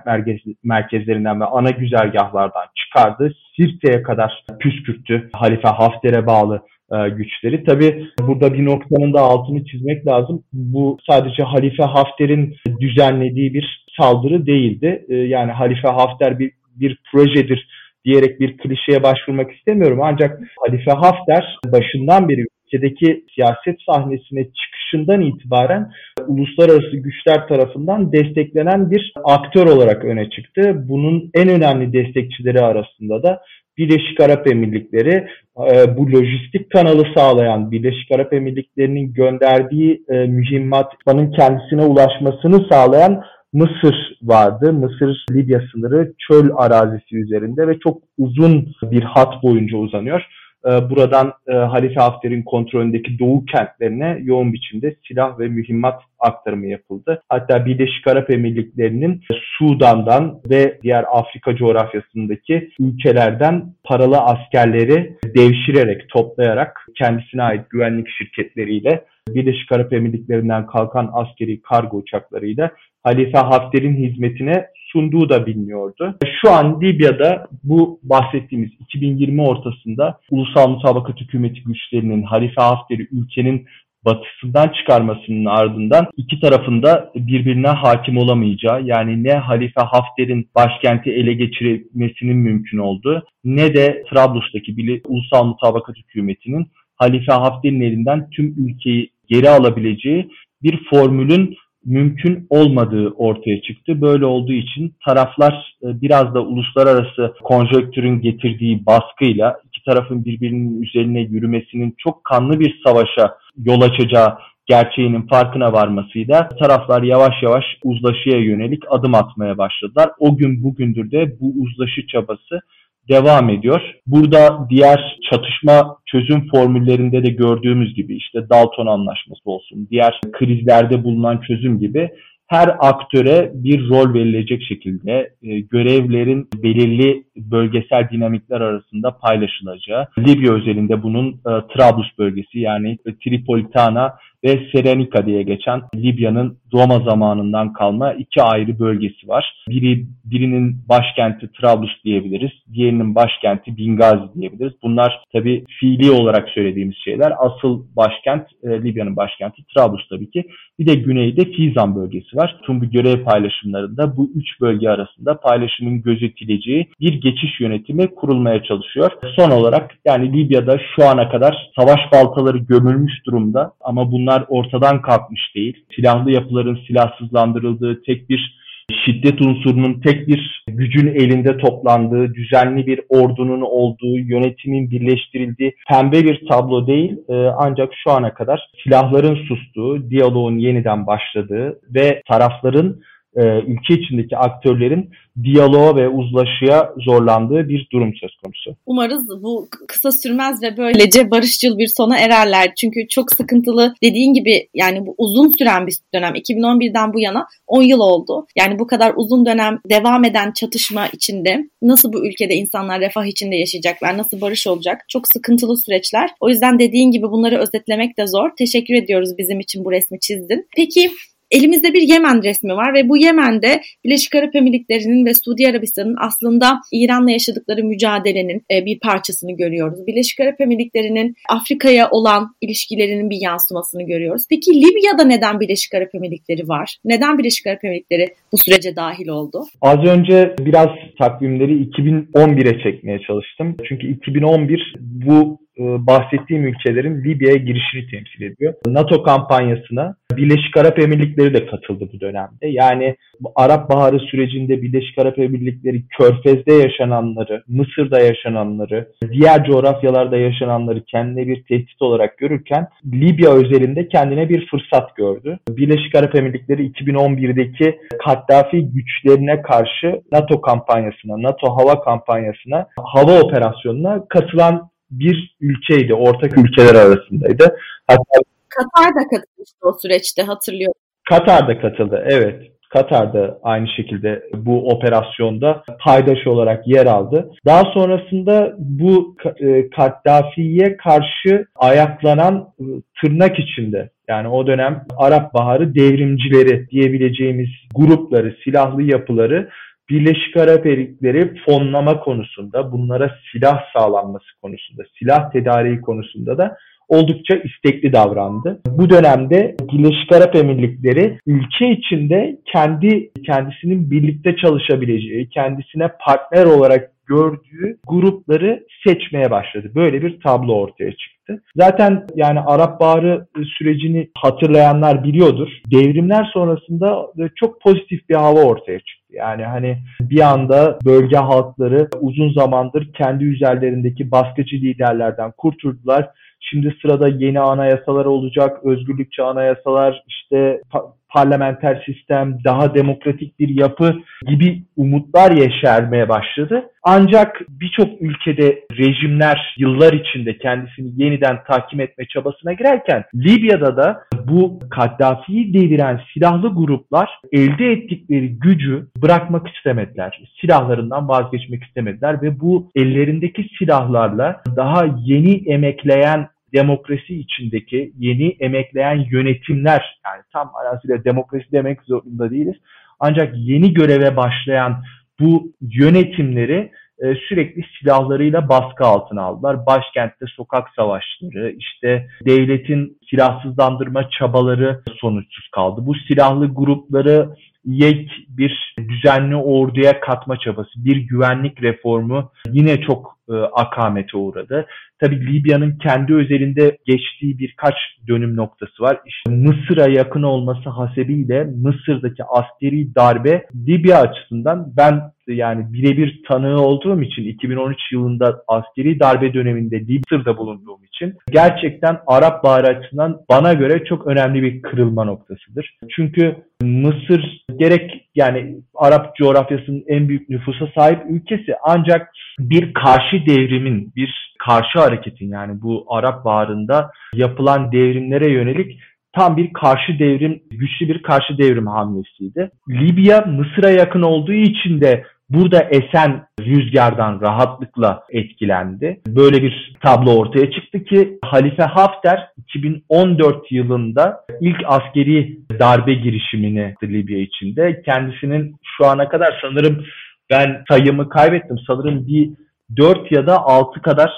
merkezlerinden 0.63 1.41
ve 1.41 1.45
ana 1.45 1.69
güzergahlardan 1.69 2.65
çıkardı. 2.75 3.33
Sirte'ye 3.55 4.03
kadar 4.03 4.45
püskürttü 4.59 5.29
Halife 5.33 5.67
Hafter'e 5.67 6.27
bağlı 6.27 6.61
e, 6.91 7.09
güçleri. 7.09 7.63
Tabi 7.63 8.07
burada 8.21 8.53
bir 8.53 8.65
noktanın 8.65 9.13
da 9.13 9.21
altını 9.21 9.65
çizmek 9.65 10.07
lazım. 10.07 10.43
Bu 10.53 10.97
sadece 11.09 11.43
Halife 11.43 11.83
Hafter'in 11.83 12.55
düzenlediği 12.79 13.53
bir 13.53 13.85
saldırı 13.99 14.45
değildi. 14.45 15.05
E, 15.09 15.15
yani 15.15 15.51
Halife 15.51 15.87
Hafter 15.87 16.39
bir, 16.39 16.51
bir 16.75 16.99
projedir 17.11 17.67
diyerek 18.05 18.39
bir 18.39 18.57
klişeye 18.57 19.03
başvurmak 19.03 19.51
istemiyorum. 19.51 19.99
Ancak 20.03 20.39
Halife 20.65 20.91
Hafter 20.91 21.57
başından 21.65 22.29
beri 22.29 22.45
ülkedeki 22.65 23.25
siyaset 23.35 23.77
sahnesine 23.85 24.45
çıkışından 24.87 25.21
itibaren 25.21 25.91
uluslararası 26.27 26.97
güçler 26.97 27.47
tarafından 27.47 28.11
desteklenen 28.11 28.91
bir 28.91 29.13
aktör 29.23 29.67
olarak 29.67 30.05
öne 30.05 30.29
çıktı. 30.29 30.83
Bunun 30.89 31.29
en 31.33 31.49
önemli 31.49 31.93
destekçileri 31.93 32.61
arasında 32.61 33.23
da 33.23 33.41
Birleşik 33.77 34.19
Arap 34.19 34.51
Emirlikleri 34.51 35.27
e, 35.71 35.97
bu 35.97 36.11
lojistik 36.11 36.71
kanalı 36.71 37.03
sağlayan 37.15 37.71
Birleşik 37.71 38.11
Arap 38.11 38.33
Emirlikleri'nin 38.33 39.13
gönderdiği 39.13 40.03
e, 40.09 40.13
mühimmatın 40.13 41.31
kendisine 41.31 41.81
ulaşmasını 41.81 42.65
sağlayan 42.71 43.23
Mısır 43.53 43.95
vardı. 44.21 44.73
Mısır 44.73 45.25
Libya 45.31 45.61
sınırı 45.71 46.13
çöl 46.27 46.49
arazisi 46.55 47.17
üzerinde 47.17 47.67
ve 47.67 47.79
çok 47.79 47.97
uzun 48.17 48.67
bir 48.83 49.03
hat 49.03 49.43
boyunca 49.43 49.77
uzanıyor. 49.77 50.21
E, 50.67 50.89
buradan 50.89 51.33
e, 51.47 51.53
Halife 51.53 51.99
Hafter'in 51.99 52.43
kontrolündeki 52.43 53.19
doğu 53.19 53.45
kentlerine 53.45 54.19
yoğun 54.23 54.53
biçimde 54.53 54.95
silah 55.07 55.39
ve 55.39 55.47
mühimmat 55.47 56.01
aktarımı 56.19 56.67
yapıldı. 56.67 57.21
Hatta 57.29 57.65
Birleşik 57.65 58.07
Arap 58.07 58.29
Emirlikleri'nin 58.31 59.21
Sudan'dan 59.57 60.39
ve 60.49 60.79
diğer 60.83 61.05
Afrika 61.11 61.55
coğrafyasındaki 61.55 62.69
ülkelerden 62.79 63.65
paralı 63.83 64.17
askerleri 64.17 65.17
devşirerek, 65.35 66.09
toplayarak 66.09 66.87
kendisine 66.97 67.43
ait 67.43 67.69
güvenlik 67.69 68.07
şirketleriyle 68.17 69.03
Birleşik 69.29 69.71
Arap 69.71 69.93
Emirlikleri'nden 69.93 70.65
kalkan 70.65 71.09
askeri 71.13 71.61
kargo 71.61 71.97
uçaklarıyla 71.97 72.71
Halife 73.03 73.37
Hafter'in 73.37 73.95
hizmetine 73.95 74.67
sunduğu 74.91 75.29
da 75.29 75.45
bilmiyordu. 75.45 76.15
Şu 76.41 76.51
an 76.51 76.81
Libya'da 76.81 77.47
bu 77.63 77.99
bahsettiğimiz 78.03 78.69
2020 78.79 79.41
ortasında 79.41 80.19
Ulusal 80.31 80.69
Mutabakat 80.69 81.21
Hükümeti 81.21 81.63
güçlerinin 81.63 82.23
Halife 82.23 82.61
Hafter'i 82.61 83.07
ülkenin 83.11 83.67
batısından 84.05 84.67
çıkarmasının 84.67 85.45
ardından 85.45 86.07
iki 86.17 86.39
tarafında 86.39 87.11
birbirine 87.15 87.67
hakim 87.67 88.17
olamayacağı 88.17 88.83
yani 88.83 89.23
ne 89.23 89.33
Halife 89.33 89.81
Hafter'in 89.81 90.49
başkenti 90.55 91.11
ele 91.11 91.33
geçirmesinin 91.33 92.37
mümkün 92.37 92.77
olduğu 92.77 93.23
ne 93.43 93.73
de 93.73 94.03
Trablus'taki 94.09 95.01
Ulusal 95.07 95.45
Mutabakat 95.45 95.97
Hükümeti'nin 95.97 96.67
Halife 96.95 97.33
Hafter'in 97.33 97.81
elinden 97.81 98.29
tüm 98.29 98.55
ülkeyi 98.57 99.09
geri 99.29 99.49
alabileceği 99.49 100.29
bir 100.63 100.79
formülün 100.89 101.57
mümkün 101.87 102.47
olmadığı 102.49 103.09
ortaya 103.09 103.61
çıktı. 103.61 104.01
Böyle 104.01 104.25
olduğu 104.25 104.53
için 104.53 104.93
taraflar 105.05 105.75
e, 105.83 106.01
biraz 106.01 106.33
da 106.35 106.41
uluslararası 106.41 107.33
konjonktürün 107.43 108.21
getirdiği 108.21 108.85
baskıyla 108.85 109.59
iki 109.63 109.83
tarafın 109.83 110.25
birbirinin 110.25 110.81
üzerine 110.81 111.21
yürümesinin 111.21 111.95
çok 111.97 112.23
kanlı 112.23 112.59
bir 112.59 112.81
savaşa 112.85 113.37
yol 113.65 113.81
açacağı 113.81 114.37
gerçeğinin 114.65 115.21
farkına 115.21 115.73
varmasıyla 115.73 116.49
taraflar 116.49 117.03
yavaş 117.03 117.43
yavaş 117.43 117.65
uzlaşıya 117.83 118.37
yönelik 118.37 118.83
adım 118.89 119.15
atmaya 119.15 119.57
başladılar. 119.57 120.09
O 120.19 120.37
gün 120.37 120.63
bugündür 120.63 121.11
de 121.11 121.39
bu 121.39 121.53
uzlaşı 121.61 122.07
çabası 122.07 122.61
devam 123.09 123.49
ediyor. 123.49 123.81
Burada 124.07 124.67
diğer 124.69 125.17
çatışma 125.29 125.97
çözüm 126.05 126.49
formüllerinde 126.49 127.23
de 127.23 127.29
gördüğümüz 127.29 127.95
gibi 127.95 128.15
işte 128.15 128.49
Dalton 128.49 128.87
Anlaşması 128.87 129.41
olsun, 129.45 129.87
diğer 129.91 130.21
krizlerde 130.31 131.03
bulunan 131.03 131.41
çözüm 131.47 131.79
gibi 131.79 132.09
her 132.47 132.75
aktöre 132.79 133.51
bir 133.53 133.89
rol 133.89 134.13
verilecek 134.13 134.63
şekilde 134.63 135.33
e, 135.43 135.59
görevlerin 135.59 136.47
belirli 136.63 137.23
bölgesel 137.37 138.09
dinamikler 138.11 138.61
arasında 138.61 139.17
paylaşılacağı. 139.17 140.07
Libya 140.19 140.53
özelinde 140.53 141.03
bunun 141.03 141.31
e, 141.31 141.33
Trablus 141.43 142.17
bölgesi 142.17 142.59
yani 142.59 142.97
Tripolitana 143.23 144.13
ve 144.43 144.59
Serenika 144.71 145.25
diye 145.25 145.43
geçen 145.43 145.81
Libya'nın 145.95 146.57
Roma 146.73 146.99
zamanından 146.99 147.73
kalma 147.73 148.13
iki 148.13 148.41
ayrı 148.41 148.79
bölgesi 148.79 149.27
var. 149.27 149.63
Biri 149.69 150.05
birinin 150.25 150.77
başkenti 150.89 151.51
Trablus 151.51 152.03
diyebiliriz, 152.05 152.51
diğerinin 152.73 153.15
başkenti 153.15 153.77
Bingazi 153.77 154.33
diyebiliriz. 154.35 154.73
Bunlar 154.83 155.23
tabi 155.33 155.63
fiili 155.79 156.11
olarak 156.11 156.49
söylediğimiz 156.49 156.95
şeyler. 157.03 157.33
Asıl 157.39 157.83
başkent 157.95 158.47
e, 158.63 158.69
Libya'nın 158.69 159.15
başkenti 159.15 159.61
Trablus 159.75 160.09
tabii 160.09 160.31
ki. 160.31 160.43
Bir 160.79 160.87
de 160.87 160.95
güneyde 160.95 161.45
Fizan 161.45 161.95
bölgesi 161.95 162.37
var. 162.37 162.59
Tüm 162.63 162.81
bu 162.81 162.85
görev 162.85 163.23
paylaşımlarında 163.23 164.17
bu 164.17 164.29
üç 164.35 164.61
bölge 164.61 164.89
arasında 164.89 165.39
paylaşımın 165.39 166.01
gözetileceği 166.01 166.87
bir 166.99 167.21
geçiş 167.21 167.59
yönetimi 167.59 168.07
kurulmaya 168.07 168.63
çalışıyor. 168.63 169.11
Son 169.35 169.51
olarak 169.51 169.95
yani 170.05 170.33
Libya'da 170.33 170.79
şu 170.95 171.05
ana 171.05 171.29
kadar 171.29 171.71
savaş 171.79 171.99
baltaları 172.13 172.57
gömülmüş 172.57 173.25
durumda 173.25 173.71
ama 173.81 174.11
bunlar 174.27 174.45
ortadan 174.47 175.01
kalkmış 175.01 175.55
değil. 175.55 175.85
Silahlı 175.95 176.31
yapıların 176.31 176.79
silahsızlandırıldığı 176.87 178.01
tek 178.01 178.29
bir 178.29 178.57
şiddet 179.05 179.41
unsurunun 179.41 179.99
tek 179.99 180.27
bir 180.27 180.63
gücün 180.67 181.07
elinde 181.07 181.57
toplandığı, 181.57 182.33
düzenli 182.33 182.87
bir 182.87 183.01
ordunun 183.09 183.61
olduğu, 183.61 184.17
yönetimin 184.17 184.91
birleştirildiği 184.91 185.75
pembe 185.89 186.23
bir 186.23 186.47
tablo 186.47 186.87
değil. 186.87 187.17
Ee, 187.29 187.33
ancak 187.57 187.89
şu 188.03 188.11
ana 188.11 188.33
kadar 188.33 188.69
silahların 188.83 189.35
sustuğu, 189.35 190.09
diyaloğun 190.09 190.57
yeniden 190.57 191.07
başladığı 191.07 191.79
ve 191.95 192.21
tarafların 192.27 193.01
e, 193.37 193.43
ülke 193.67 193.93
içindeki 193.93 194.37
aktörlerin 194.37 195.09
diyaloğa 195.43 195.95
ve 195.95 196.09
uzlaşıya 196.09 196.93
zorlandığı 197.05 197.69
bir 197.69 197.87
durum 197.91 198.13
söz 198.15 198.31
konusu. 198.43 198.75
Umarız 198.85 199.43
bu 199.43 199.67
kısa 199.87 200.11
sürmez 200.11 200.63
ve 200.63 200.77
böylece 200.77 201.31
barışçıl 201.31 201.77
bir 201.77 201.87
sona 201.87 202.17
ererler. 202.17 202.71
Çünkü 202.81 203.07
çok 203.07 203.31
sıkıntılı 203.31 203.93
dediğin 204.03 204.33
gibi 204.33 204.67
yani 204.73 205.05
bu 205.05 205.15
uzun 205.17 205.51
süren 205.57 205.87
bir 205.87 205.95
dönem. 206.13 206.33
2011'den 206.33 207.13
bu 207.13 207.19
yana 207.19 207.47
10 207.67 207.81
yıl 207.81 207.99
oldu. 207.99 208.47
Yani 208.57 208.79
bu 208.79 208.87
kadar 208.87 209.13
uzun 209.15 209.45
dönem 209.45 209.79
devam 209.89 210.23
eden 210.23 210.51
çatışma 210.51 211.07
içinde 211.07 211.69
nasıl 211.81 212.13
bu 212.13 212.27
ülkede 212.27 212.55
insanlar 212.55 213.01
refah 213.01 213.25
içinde 213.25 213.55
yaşayacaklar, 213.55 214.17
nasıl 214.17 214.41
barış 214.41 214.67
olacak? 214.67 215.05
Çok 215.09 215.27
sıkıntılı 215.27 215.77
süreçler. 215.77 216.29
O 216.39 216.49
yüzden 216.49 216.79
dediğin 216.79 217.11
gibi 217.11 217.31
bunları 217.31 217.57
özetlemek 217.57 218.17
de 218.17 218.27
zor. 218.27 218.49
Teşekkür 218.57 218.93
ediyoruz 218.93 219.37
bizim 219.37 219.59
için 219.59 219.85
bu 219.85 219.91
resmi 219.91 220.19
çizdin. 220.19 220.67
Peki 220.75 221.11
Elimizde 221.51 221.93
bir 221.93 222.01
Yemen 222.01 222.43
resmi 222.43 222.73
var 222.73 222.93
ve 222.93 223.09
bu 223.09 223.17
Yemen'de 223.17 223.81
Birleşik 224.05 224.35
Arap 224.35 224.55
Emirlikleri'nin 224.55 225.25
ve 225.25 225.33
Suudi 225.33 225.67
Arabistan'ın 225.67 226.15
aslında 226.19 226.79
İran'la 226.91 227.31
yaşadıkları 227.31 227.83
mücadelenin 227.83 228.61
e, 228.71 228.85
bir 228.85 228.99
parçasını 228.99 229.57
görüyoruz. 229.57 230.07
Birleşik 230.07 230.39
Arap 230.39 230.61
Emirlikleri'nin 230.61 231.35
Afrika'ya 231.49 232.09
olan 232.11 232.55
ilişkilerinin 232.61 233.29
bir 233.29 233.37
yansımasını 233.41 234.03
görüyoruz. 234.03 234.43
Peki 234.49 234.71
Libya'da 234.71 235.23
neden 235.23 235.59
Birleşik 235.59 235.93
Arap 235.93 236.15
Emirlikleri 236.15 236.67
var? 236.67 236.97
Neden 237.05 237.37
Birleşik 237.37 237.67
Arap 237.67 237.85
Emirlikleri 237.85 238.27
bu 238.51 238.57
sürece 238.57 238.95
dahil 238.95 239.27
oldu? 239.27 239.63
Az 239.81 239.99
önce 239.99 240.55
biraz 240.59 240.89
takvimleri 241.19 241.71
2011'e 241.71 242.83
çekmeye 242.83 243.19
çalıştım. 243.27 243.77
Çünkü 243.89 244.07
2011 244.07 244.95
bu 244.99 245.66
bahsettiğim 245.79 246.65
ülkelerin 246.65 247.23
Libya'ya 247.23 247.57
girişini 247.57 248.07
temsil 248.11 248.41
ediyor. 248.41 248.73
NATO 248.87 249.23
kampanyasına 249.23 250.15
Birleşik 250.37 250.77
Arap 250.77 250.99
Emirlikleri 250.99 251.53
de 251.53 251.65
katıldı 251.65 252.09
bu 252.13 252.19
dönemde. 252.19 252.67
Yani 252.67 253.15
Arap 253.55 253.89
Baharı 253.89 254.19
sürecinde 254.19 254.81
Birleşik 254.81 255.17
Arap 255.17 255.39
Emirlikleri 255.39 256.03
Körfez'de 256.07 256.73
yaşananları, 256.73 257.63
Mısır'da 257.67 258.19
yaşananları, 258.19 259.07
diğer 259.31 259.63
coğrafyalarda 259.63 260.37
yaşananları 260.37 261.03
kendine 261.03 261.47
bir 261.47 261.63
tehdit 261.63 262.01
olarak 262.01 262.37
görürken 262.37 262.87
Libya 263.13 263.51
özelinde 263.51 264.07
kendine 264.07 264.49
bir 264.49 264.67
fırsat 264.67 265.15
gördü. 265.15 265.59
Birleşik 265.69 266.15
Arap 266.15 266.35
Emirlikleri 266.35 266.91
2011'deki 266.91 267.99
Kaddafi 268.25 268.89
güçlerine 268.89 269.61
karşı 269.61 270.21
NATO 270.31 270.61
kampanyasına, 270.61 271.41
NATO 271.41 271.67
hava 271.77 272.01
kampanyasına, 272.01 272.87
hava 273.13 273.39
operasyonuna 273.41 274.27
katılan 274.29 274.89
bir 275.11 275.55
ülkeydi. 275.61 276.13
Ortak 276.13 276.57
ülkeler 276.57 276.95
arasındaydı. 276.95 277.77
Hatta 278.07 278.41
Katar 278.69 279.15
da 279.15 279.23
katılmıştı 279.23 279.77
o 279.81 279.93
süreçte 280.01 280.43
hatırlıyorum. 280.43 281.01
Katar 281.29 281.67
da 281.67 281.81
katıldı 281.81 282.23
evet. 282.25 282.71
Katar 282.89 283.33
da 283.33 283.59
aynı 283.63 283.87
şekilde 283.87 284.43
bu 284.55 284.89
operasyonda 284.89 285.83
paydaş 285.99 286.47
olarak 286.47 286.87
yer 286.87 287.05
aldı. 287.05 287.51
Daha 287.65 287.83
sonrasında 287.93 288.75
bu 288.77 289.35
e, 289.59 289.89
Kaddafi'ye 289.89 290.97
karşı 290.97 291.65
ayaklanan 291.75 292.73
e, 292.79 292.83
tırnak 293.21 293.59
içinde 293.59 294.09
yani 294.27 294.47
o 294.47 294.67
dönem 294.67 295.05
Arap 295.17 295.53
Baharı 295.53 295.95
devrimcileri 295.95 296.89
diyebileceğimiz 296.89 297.69
grupları, 297.95 298.55
silahlı 298.63 299.03
yapıları 299.03 299.69
Birleşik 300.09 300.57
Arap 300.57 300.85
Emirlikleri 300.85 301.53
fonlama 301.65 302.19
konusunda, 302.19 302.91
bunlara 302.91 303.35
silah 303.51 303.79
sağlanması 303.93 304.45
konusunda, 304.61 305.03
silah 305.19 305.51
tedariği 305.51 306.01
konusunda 306.01 306.57
da 306.57 306.77
oldukça 307.07 307.55
istekli 307.55 308.13
davrandı. 308.13 308.81
Bu 308.87 309.09
dönemde 309.09 309.75
Birleşik 309.93 310.31
Arap 310.31 310.55
Emirlikleri 310.55 311.39
ülke 311.47 311.91
içinde 311.91 312.57
kendi 312.73 313.31
kendisinin 313.45 314.11
birlikte 314.11 314.55
çalışabileceği, 314.55 315.49
kendisine 315.49 316.07
partner 316.25 316.65
olarak 316.65 317.11
gördüğü 317.25 317.97
grupları 318.07 318.83
seçmeye 319.07 319.51
başladı. 319.51 319.91
Böyle 319.95 320.21
bir 320.21 320.39
tablo 320.39 320.73
ortaya 320.73 321.11
çıktı. 321.11 321.63
Zaten 321.75 322.27
yani 322.35 322.59
Arap 322.59 322.99
Baharı 322.99 323.47
sürecini 323.77 324.29
hatırlayanlar 324.37 325.23
biliyordur. 325.23 325.69
Devrimler 325.91 326.49
sonrasında 326.53 327.27
çok 327.55 327.81
pozitif 327.81 328.29
bir 328.29 328.35
hava 328.35 328.59
ortaya 328.63 328.99
çıktı. 328.99 329.16
Yani 329.29 329.63
hani 329.63 329.97
bir 330.19 330.39
anda 330.39 330.99
bölge 331.05 331.37
halkları 331.37 332.07
uzun 332.21 332.53
zamandır 332.53 333.13
kendi 333.13 333.43
üzerlerindeki 333.43 334.31
baskıcı 334.31 334.75
liderlerden 334.75 335.51
kurtuldular. 335.57 336.29
Şimdi 336.59 336.95
sırada 337.01 337.27
yeni 337.27 337.59
anayasalar 337.59 338.25
olacak, 338.25 338.85
özgürlükçü 338.85 339.41
anayasalar, 339.41 340.23
işte 340.27 340.81
parlamenter 341.29 342.03
sistem, 342.05 342.57
daha 342.63 342.95
demokratik 342.95 343.59
bir 343.59 343.69
yapı 343.69 344.15
gibi 344.47 344.83
umutlar 344.97 345.51
yeşermeye 345.51 346.29
başladı. 346.29 346.89
Ancak 347.03 347.61
birçok 347.69 348.21
ülkede 348.21 348.79
rejimler 348.97 349.75
yıllar 349.77 350.13
içinde 350.13 350.57
kendisini 350.57 351.23
yeniden 351.23 351.59
tahkim 351.67 351.99
etme 351.99 352.25
çabasına 352.25 352.73
girerken 352.73 353.23
Libya'da 353.35 353.97
da 353.97 354.21
bu 354.45 354.79
Kaddafi'yi 354.89 355.73
deviren 355.73 356.21
silahlı 356.33 356.75
gruplar 356.75 357.29
elde 357.51 357.91
ettikleri 357.91 358.59
gücü 358.59 359.07
bırakmak 359.17 359.67
istemediler. 359.67 360.41
Silahlarından 360.61 361.29
vazgeçmek 361.29 361.83
istemediler 361.83 362.41
ve 362.41 362.59
bu 362.59 362.91
ellerindeki 362.95 363.69
silahlarla 363.79 364.61
daha 364.75 365.05
yeni 365.17 365.69
emekleyen 365.69 366.47
demokrasi 366.77 367.39
içindeki 367.39 368.13
yeni 368.17 368.55
emekleyen 368.59 369.25
yönetimler 369.31 370.19
yani 370.25 370.43
tam 370.53 370.71
arasıyla 370.75 371.23
demokrasi 371.23 371.71
demek 371.71 372.01
zorunda 372.01 372.51
değiliz. 372.51 372.75
Ancak 373.19 373.53
yeni 373.57 373.93
göreve 373.93 374.37
başlayan 374.37 375.03
bu 375.39 375.71
yönetimleri 375.81 376.91
e, 377.19 377.35
sürekli 377.49 377.81
silahlarıyla 377.99 378.69
baskı 378.69 379.05
altına 379.05 379.41
aldılar. 379.41 379.85
Başkentte 379.85 380.45
sokak 380.55 380.89
savaşları, 380.95 381.71
işte 381.77 382.27
devletin 382.45 383.17
silahsızlandırma 383.29 384.29
çabaları 384.29 385.01
sonuçsuz 385.21 385.67
kaldı. 385.67 386.01
Bu 386.05 386.15
silahlı 386.15 386.73
grupları 386.73 387.49
yek 387.87 388.47
bir 388.49 388.95
düzenli 388.97 389.55
orduya 389.55 390.19
katma 390.19 390.59
çabası, 390.59 391.05
bir 391.05 391.15
güvenlik 391.15 391.83
reformu 391.83 392.51
yine 392.71 393.01
çok 393.01 393.37
e, 393.49 393.53
akamete 393.53 394.37
uğradı. 394.37 394.85
Tabii 395.19 395.53
Libya'nın 395.53 395.97
kendi 395.97 396.33
özelinde 396.33 396.97
geçtiği 397.05 397.59
birkaç 397.59 397.95
dönüm 398.27 398.55
noktası 398.55 399.03
var. 399.03 399.19
İşte 399.25 399.51
Mısır'a 399.51 400.09
yakın 400.09 400.43
olması 400.43 400.89
hasebiyle 400.89 401.63
Mısır'daki 401.63 402.43
askeri 402.43 403.15
darbe 403.15 403.67
Libya 403.87 404.21
açısından 404.21 404.93
ben 404.97 405.21
yani 405.53 405.93
birebir 405.93 406.41
tanığı 406.47 406.81
olduğum 406.81 407.21
için 407.21 407.43
2013 407.43 407.97
yılında 408.11 408.63
askeri 408.67 409.19
darbe 409.19 409.53
döneminde 409.53 409.99
Libya'da 409.99 410.57
bulunduğum 410.57 411.03
için 411.03 411.33
gerçekten 411.51 412.19
Arap 412.27 412.63
Baharı 412.63 412.87
açısından 412.87 413.41
bana 413.49 413.73
göre 413.73 414.03
çok 414.05 414.27
önemli 414.27 414.63
bir 414.63 414.81
kırılma 414.81 415.23
noktasıdır. 415.23 415.97
Çünkü 416.15 416.55
Mısır 416.81 417.65
gerek 417.77 418.29
yani 418.35 418.75
Arap 418.95 419.35
coğrafyasının 419.35 420.03
en 420.07 420.29
büyük 420.29 420.49
nüfusa 420.49 420.87
sahip 420.95 421.19
ülkesi 421.29 421.75
ancak 421.83 422.31
bir 422.59 422.93
karşı 422.93 423.45
devrimin, 423.45 424.13
bir 424.15 424.53
karşı 424.59 424.99
hareketin 424.99 425.49
yani 425.49 425.81
bu 425.81 426.05
Arap 426.09 426.45
Baharı'nda 426.45 427.11
yapılan 427.33 427.91
devrimlere 427.91 428.51
yönelik 428.51 428.99
tam 429.37 429.57
bir 429.57 429.73
karşı 429.73 430.19
devrim, 430.19 430.63
güçlü 430.71 431.07
bir 431.07 431.23
karşı 431.23 431.57
devrim 431.57 431.87
hamlesiydi. 431.87 432.71
Libya 432.89 433.41
Mısır'a 433.41 433.89
yakın 433.89 434.21
olduğu 434.21 434.53
için 434.53 435.01
de 435.01 435.23
burada 435.49 435.81
esen 435.81 436.47
rüzgardan 436.59 437.41
rahatlıkla 437.41 438.23
etkilendi. 438.29 439.21
Böyle 439.27 439.63
bir 439.63 439.95
tablo 440.01 440.35
ortaya 440.35 440.71
çıktı 440.71 441.03
ki 441.03 441.39
Halife 441.45 441.83
Hafter 441.83 442.49
2014 442.57 443.71
yılında 443.71 444.45
ilk 444.61 444.77
askeri 444.85 445.59
darbe 445.79 446.13
girişimini 446.13 446.95
Libya 447.03 447.37
içinde 447.37 448.01
kendisinin 448.05 448.75
şu 448.97 449.05
ana 449.05 449.29
kadar 449.29 449.59
sanırım 449.61 450.05
ben 450.49 450.83
sayımı 450.89 451.29
kaybettim. 451.29 451.77
Sanırım 451.87 452.27
bir 452.27 452.49
4 452.97 453.31
ya 453.31 453.47
da 453.47 453.65
6 453.65 454.01
kadar 454.01 454.31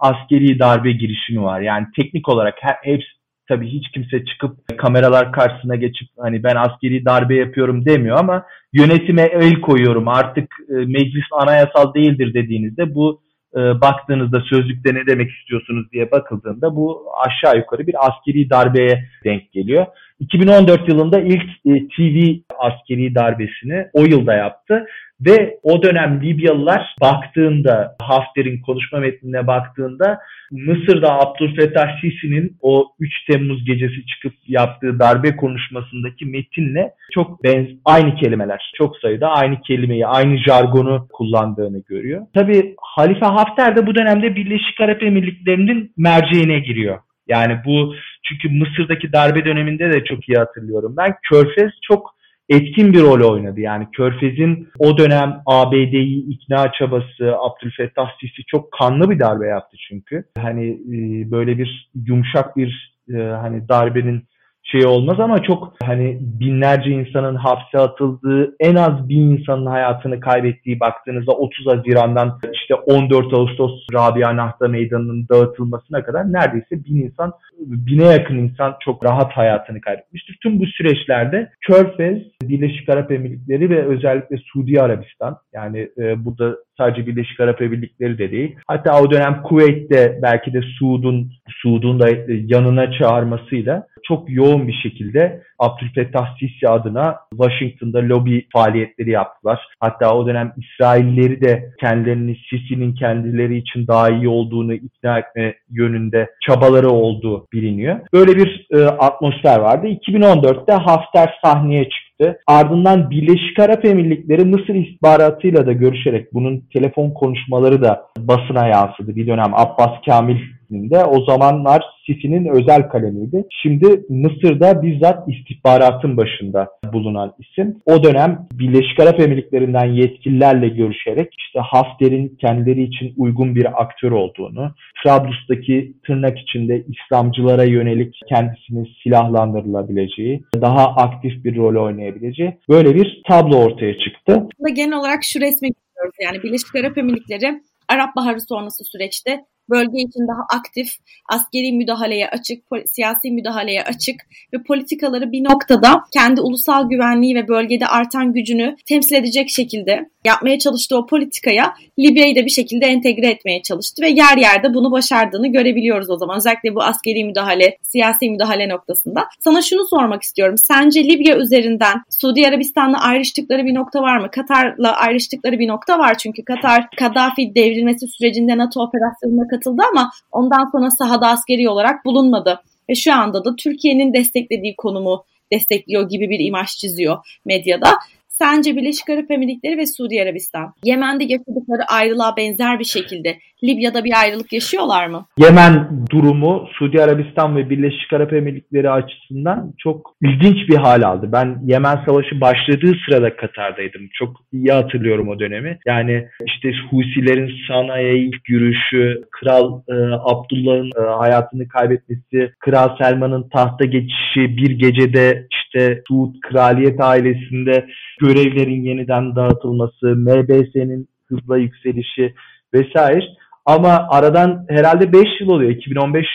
askeri 0.00 0.58
darbe 0.58 0.92
girişimi 0.92 1.42
var. 1.42 1.60
Yani 1.60 1.86
teknik 1.96 2.28
olarak 2.28 2.54
hepsi 2.82 3.18
tabii 3.48 3.68
hiç 3.68 3.88
kimse 3.88 4.24
çıkıp 4.24 4.78
kameralar 4.78 5.32
karşısına 5.32 5.76
geçip 5.76 6.08
hani 6.18 6.42
ben 6.42 6.56
askeri 6.56 7.04
darbe 7.04 7.34
yapıyorum 7.34 7.84
demiyor 7.84 8.18
ama 8.18 8.44
yönetime 8.72 9.22
el 9.22 9.60
koyuyorum 9.60 10.08
artık 10.08 10.54
e, 10.68 10.72
meclis 10.72 11.24
anayasal 11.32 11.94
değildir 11.94 12.34
dediğinizde 12.34 12.94
bu 12.94 13.20
e, 13.54 13.58
baktığınızda 13.58 14.40
sözlükte 14.40 14.94
ne 14.94 15.06
demek 15.06 15.30
istiyorsunuz 15.30 15.92
diye 15.92 16.10
bakıldığında 16.10 16.76
bu 16.76 17.04
aşağı 17.26 17.58
yukarı 17.58 17.86
bir 17.86 18.06
askeri 18.06 18.50
darbeye 18.50 19.08
denk 19.24 19.52
geliyor. 19.52 19.86
2014 20.20 20.88
yılında 20.88 21.20
ilk 21.20 21.48
e, 21.66 21.88
TV 21.88 22.38
askeri 22.58 23.14
darbesini 23.14 23.86
o 23.92 24.04
yılda 24.04 24.34
yaptı. 24.34 24.86
Ve 25.20 25.58
o 25.62 25.82
dönem 25.82 26.22
Libyalılar 26.22 26.94
baktığında 27.00 27.96
Hafter'in 28.02 28.60
konuşma 28.60 28.98
metnine 28.98 29.46
baktığında 29.46 30.18
Mısır'da 30.50 31.20
Abdülfettah 31.20 32.00
Sisi'nin 32.00 32.56
o 32.62 32.92
3 33.00 33.12
Temmuz 33.30 33.64
gecesi 33.64 34.06
çıkıp 34.06 34.32
yaptığı 34.46 34.98
darbe 34.98 35.36
konuşmasındaki 35.36 36.26
metinle 36.26 36.92
çok 37.14 37.44
benz 37.44 37.68
aynı 37.84 38.14
kelimeler, 38.14 38.72
çok 38.74 38.96
sayıda 38.96 39.28
aynı 39.28 39.60
kelimeyi, 39.60 40.06
aynı 40.06 40.38
jargonu 40.38 41.08
kullandığını 41.12 41.82
görüyor. 41.88 42.26
Tabii 42.34 42.74
Halife 42.80 43.26
Hafter 43.26 43.76
de 43.76 43.86
bu 43.86 43.94
dönemde 43.94 44.36
Birleşik 44.36 44.80
Arap 44.80 45.02
Emirlikleri'nin 45.02 45.92
merceğine 45.96 46.58
giriyor. 46.58 46.98
Yani 47.28 47.58
bu 47.66 47.94
çünkü 48.22 48.48
Mısır'daki 48.48 49.12
darbe 49.12 49.44
döneminde 49.44 49.92
de 49.92 50.04
çok 50.04 50.28
iyi 50.28 50.38
hatırlıyorum 50.38 50.94
ben. 50.96 51.14
Körfez 51.30 51.70
çok 51.82 52.18
etkin 52.48 52.92
bir 52.92 53.00
rol 53.00 53.32
oynadı. 53.32 53.60
Yani 53.60 53.86
Körfez'in 53.92 54.68
o 54.78 54.98
dönem 54.98 55.42
ABD'yi 55.46 56.28
ikna 56.28 56.72
çabası, 56.72 57.36
Abdülfettah 57.38 58.10
Sisi 58.20 58.44
çok 58.46 58.72
kanlı 58.72 59.10
bir 59.10 59.18
darbe 59.18 59.46
yaptı 59.46 59.76
çünkü. 59.88 60.24
Hani 60.38 60.70
e, 60.70 61.30
böyle 61.30 61.58
bir 61.58 61.90
yumuşak 61.94 62.56
bir 62.56 62.98
e, 63.14 63.16
hani 63.18 63.68
darbenin 63.68 64.24
şey 64.70 64.86
olmaz 64.86 65.20
ama 65.20 65.42
çok 65.42 65.74
hani 65.82 66.18
binlerce 66.20 66.90
insanın 66.90 67.34
hapse 67.34 67.78
atıldığı, 67.78 68.56
en 68.60 68.74
az 68.74 69.08
bin 69.08 69.30
insanın 69.30 69.66
hayatını 69.66 70.20
kaybettiği 70.20 70.80
baktığınızda 70.80 71.32
30 71.32 71.66
Haziran'dan 71.66 72.38
işte 72.52 72.74
14 72.74 73.34
Ağustos 73.34 73.86
Rabia 73.92 74.36
Nahta 74.36 74.68
Meydanı'nın 74.68 75.28
dağıtılmasına 75.28 76.04
kadar 76.04 76.32
neredeyse 76.32 76.84
bin 76.84 76.96
insan, 76.96 77.32
bine 77.58 78.04
yakın 78.04 78.38
insan 78.38 78.76
çok 78.84 79.04
rahat 79.04 79.32
hayatını 79.32 79.80
kaybetmiştir. 79.80 80.38
Tüm 80.42 80.60
bu 80.60 80.66
süreçlerde 80.66 81.50
Körfez, 81.60 82.18
Birleşik 82.42 82.88
Arap 82.88 83.12
Emirlikleri 83.12 83.70
ve 83.70 83.86
özellikle 83.86 84.36
Suudi 84.36 84.82
Arabistan 84.82 85.36
yani 85.52 85.88
e, 85.98 86.24
burada 86.24 86.56
sadece 86.78 87.06
Birleşik 87.06 87.40
Arap 87.40 87.62
Emirlikleri 87.62 88.18
de 88.18 88.30
değil. 88.30 88.56
Hatta 88.66 89.00
o 89.02 89.10
dönem 89.10 89.42
Kuveyt'te 89.42 90.18
belki 90.22 90.52
de 90.52 90.60
Suud'un 90.78 91.32
Suud'un 91.62 92.00
da 92.00 92.08
yanına 92.28 92.92
çağırmasıyla 92.92 93.86
çok 94.08 94.30
yoğun 94.30 94.68
bir 94.68 94.72
şekilde 94.82 95.42
Abdülfettah 95.58 96.36
Sisi 96.38 96.68
adına 96.68 97.16
Washington'da 97.30 97.98
lobi 97.98 98.46
faaliyetleri 98.52 99.10
yaptılar. 99.10 99.60
Hatta 99.80 100.14
o 100.14 100.26
dönem 100.26 100.52
İsrailleri 100.56 101.40
de 101.40 101.70
kendilerini 101.80 102.36
Sisi'nin 102.50 102.94
kendileri 102.94 103.56
için 103.56 103.86
daha 103.86 104.10
iyi 104.10 104.28
olduğunu 104.28 104.74
ikna 104.74 105.18
etme 105.18 105.54
yönünde 105.70 106.30
çabaları 106.46 106.90
olduğu 106.90 107.46
biliniyor. 107.52 108.00
Böyle 108.12 108.36
bir 108.36 108.66
e, 108.70 108.84
atmosfer 108.84 109.58
vardı. 109.58 109.86
2014'te 109.86 110.72
Hafter 110.72 111.38
sahneye 111.44 111.84
çıktı. 111.84 112.07
Ardından 112.46 113.10
Birleşik 113.10 113.58
Arap 113.58 113.84
Emirlikleri 113.84 114.44
Mısır 114.44 114.74
istihbaratıyla 114.74 115.66
da 115.66 115.72
görüşerek 115.72 116.34
bunun 116.34 116.64
telefon 116.72 117.10
konuşmaları 117.10 117.82
da 117.82 118.02
basına 118.18 118.66
yansıdı. 118.66 119.16
Bir 119.16 119.26
dönem 119.26 119.54
Abbas 119.54 120.04
Kamil 120.06 120.38
isminde. 120.68 121.04
O 121.04 121.24
zamanlar 121.24 121.82
Sisi'nin 122.06 122.46
özel 122.46 122.88
kalemiydi. 122.88 123.44
Şimdi 123.62 123.86
Mısır'da 124.08 124.82
bizzat 124.82 125.28
istihbaratın 125.28 126.16
başında 126.16 126.68
bulunan 126.92 127.34
isim. 127.38 127.76
O 127.86 128.02
dönem 128.02 128.46
Birleşik 128.52 129.00
Arap 129.00 129.20
Emirlikleri'nden 129.20 129.84
yetkililerle 129.84 130.68
görüşerek 130.68 131.34
işte 131.38 131.58
Hafter'in 131.60 132.36
kendileri 132.40 132.82
için 132.82 133.14
uygun 133.16 133.54
bir 133.54 133.82
aktör 133.82 134.12
olduğunu, 134.12 134.74
Trablus'taki 135.02 135.92
tırnak 136.06 136.38
içinde 136.38 136.84
İslamcılara 136.88 137.64
yönelik 137.64 138.20
kendisini 138.28 138.88
silahlandırılabileceği, 139.02 140.42
daha 140.60 140.86
aktif 140.86 141.44
bir 141.44 141.56
rol 141.56 141.84
oynayabileceği 141.84 142.58
böyle 142.68 142.94
bir 142.94 143.22
tablo 143.28 143.56
ortaya 143.56 143.98
çıktı. 143.98 144.42
Genel 144.74 144.98
olarak 144.98 145.24
şu 145.24 145.40
resmi 145.40 145.68
görüyoruz 145.68 146.16
yani 146.24 146.42
Birleşik 146.42 146.76
Arap 146.76 146.98
Emirlikleri 146.98 147.62
Arap 147.88 148.16
Baharı 148.16 148.40
sonrası 148.40 148.84
süreçte 148.84 149.44
bölge 149.70 149.98
için 149.98 150.28
daha 150.28 150.58
aktif, 150.58 150.88
askeri 151.28 151.72
müdahaleye 151.72 152.28
açık, 152.28 152.64
siyasi 152.86 153.30
müdahaleye 153.30 153.82
açık 153.82 154.20
ve 154.54 154.62
politikaları 154.62 155.32
bir 155.32 155.44
noktada 155.44 156.00
kendi 156.12 156.40
ulusal 156.40 156.88
güvenliği 156.88 157.34
ve 157.34 157.48
bölgede 157.48 157.86
artan 157.86 158.32
gücünü 158.32 158.76
temsil 158.86 159.16
edecek 159.16 159.50
şekilde 159.50 160.08
yapmaya 160.24 160.58
çalıştığı 160.58 160.96
o 160.96 161.06
politikaya 161.06 161.74
Libya'yı 161.98 162.36
da 162.36 162.44
bir 162.44 162.50
şekilde 162.50 162.86
entegre 162.86 163.26
etmeye 163.26 163.62
çalıştı 163.62 164.02
ve 164.02 164.08
yer 164.08 164.36
yerde 164.36 164.74
bunu 164.74 164.92
başardığını 164.92 165.48
görebiliyoruz 165.48 166.10
o 166.10 166.16
zaman. 166.16 166.36
Özellikle 166.36 166.74
bu 166.74 166.82
askeri 166.82 167.24
müdahale, 167.24 167.78
siyasi 167.82 168.30
müdahale 168.30 168.68
noktasında. 168.68 169.28
Sana 169.40 169.62
şunu 169.62 169.86
sormak 169.88 170.22
istiyorum. 170.22 170.54
Sence 170.68 171.04
Libya 171.04 171.36
üzerinden 171.36 172.02
Suudi 172.10 172.48
Arabistan'la 172.48 173.02
ayrıştıkları 173.02 173.64
bir 173.64 173.74
nokta 173.74 174.02
var 174.02 174.18
mı? 174.18 174.30
Katar'la 174.30 174.96
ayrıştıkları 174.96 175.58
bir 175.58 175.68
nokta 175.68 175.98
var 175.98 176.18
çünkü 176.18 176.44
Katar 176.44 176.88
Kaddafi 176.98 177.54
devrilmesi 177.54 178.06
sürecinde 178.08 178.58
NATO 178.58 178.80
operasyonuna 178.80 179.48
katıldı 179.58 179.82
ama 179.90 180.10
ondan 180.32 180.70
sonra 180.72 180.90
sahada 180.90 181.28
askeri 181.28 181.68
olarak 181.68 182.04
bulunmadı. 182.04 182.60
Ve 182.90 182.94
şu 182.94 183.14
anda 183.14 183.44
da 183.44 183.56
Türkiye'nin 183.56 184.12
desteklediği 184.12 184.76
konumu 184.76 185.24
destekliyor 185.52 186.08
gibi 186.08 186.30
bir 186.30 186.40
imaj 186.40 186.68
çiziyor 186.68 187.18
medyada. 187.44 187.98
Sence 188.28 188.76
Birleşik 188.76 189.10
Arap 189.10 189.30
Emirlikleri 189.30 189.78
ve 189.78 189.86
Suudi 189.86 190.22
Arabistan 190.22 190.74
Yemen'de 190.84 191.24
yaşadıkları 191.24 191.84
ayrılığa 191.88 192.36
benzer 192.36 192.78
bir 192.78 192.84
şekilde 192.84 193.38
Libya'da 193.64 194.04
bir 194.04 194.12
ayrılık 194.20 194.52
yaşıyorlar 194.52 195.06
mı? 195.06 195.26
Yemen 195.38 195.88
durumu 196.10 196.68
Suudi 196.72 197.02
Arabistan 197.02 197.56
ve 197.56 197.70
Birleşik 197.70 198.12
Arap 198.12 198.32
Emirlikleri 198.32 198.90
açısından 198.90 199.72
çok 199.78 200.14
ilginç 200.22 200.68
bir 200.68 200.76
hal 200.76 201.02
aldı. 201.02 201.28
Ben 201.32 201.58
Yemen 201.64 202.04
Savaşı 202.06 202.40
başladığı 202.40 202.92
sırada 203.06 203.36
Katar'daydım. 203.36 204.08
Çok 204.12 204.36
iyi 204.52 204.72
hatırlıyorum 204.72 205.28
o 205.28 205.38
dönemi. 205.38 205.78
Yani 205.86 206.28
işte 206.46 206.72
Husilerin 206.90 207.50
Sana'ya 207.68 208.12
ilk 208.12 208.48
yürüyüşü, 208.48 209.22
Kral 209.30 209.80
e, 209.88 209.94
Abdullah'ın 210.20 210.90
e, 210.98 211.16
hayatını 211.18 211.68
kaybetmesi, 211.68 212.52
Kral 212.60 212.96
Selman'ın 212.98 213.48
tahta 213.48 213.84
geçişi, 213.84 214.56
bir 214.56 214.70
gecede 214.70 215.46
işte 215.50 216.02
Suud 216.08 216.34
kraliyet 216.40 217.00
ailesinde 217.00 217.86
görevlerin 218.20 218.84
yeniden 218.84 219.36
dağıtılması, 219.36 220.06
MBS'nin 220.06 221.08
hızla 221.28 221.56
yükselişi 221.56 222.34
vesaire. 222.74 223.24
Ama 223.68 224.06
aradan 224.10 224.66
herhalde 224.68 225.12
5 225.12 225.22
yıl 225.40 225.48
oluyor. 225.48 225.70
2015 225.70 226.26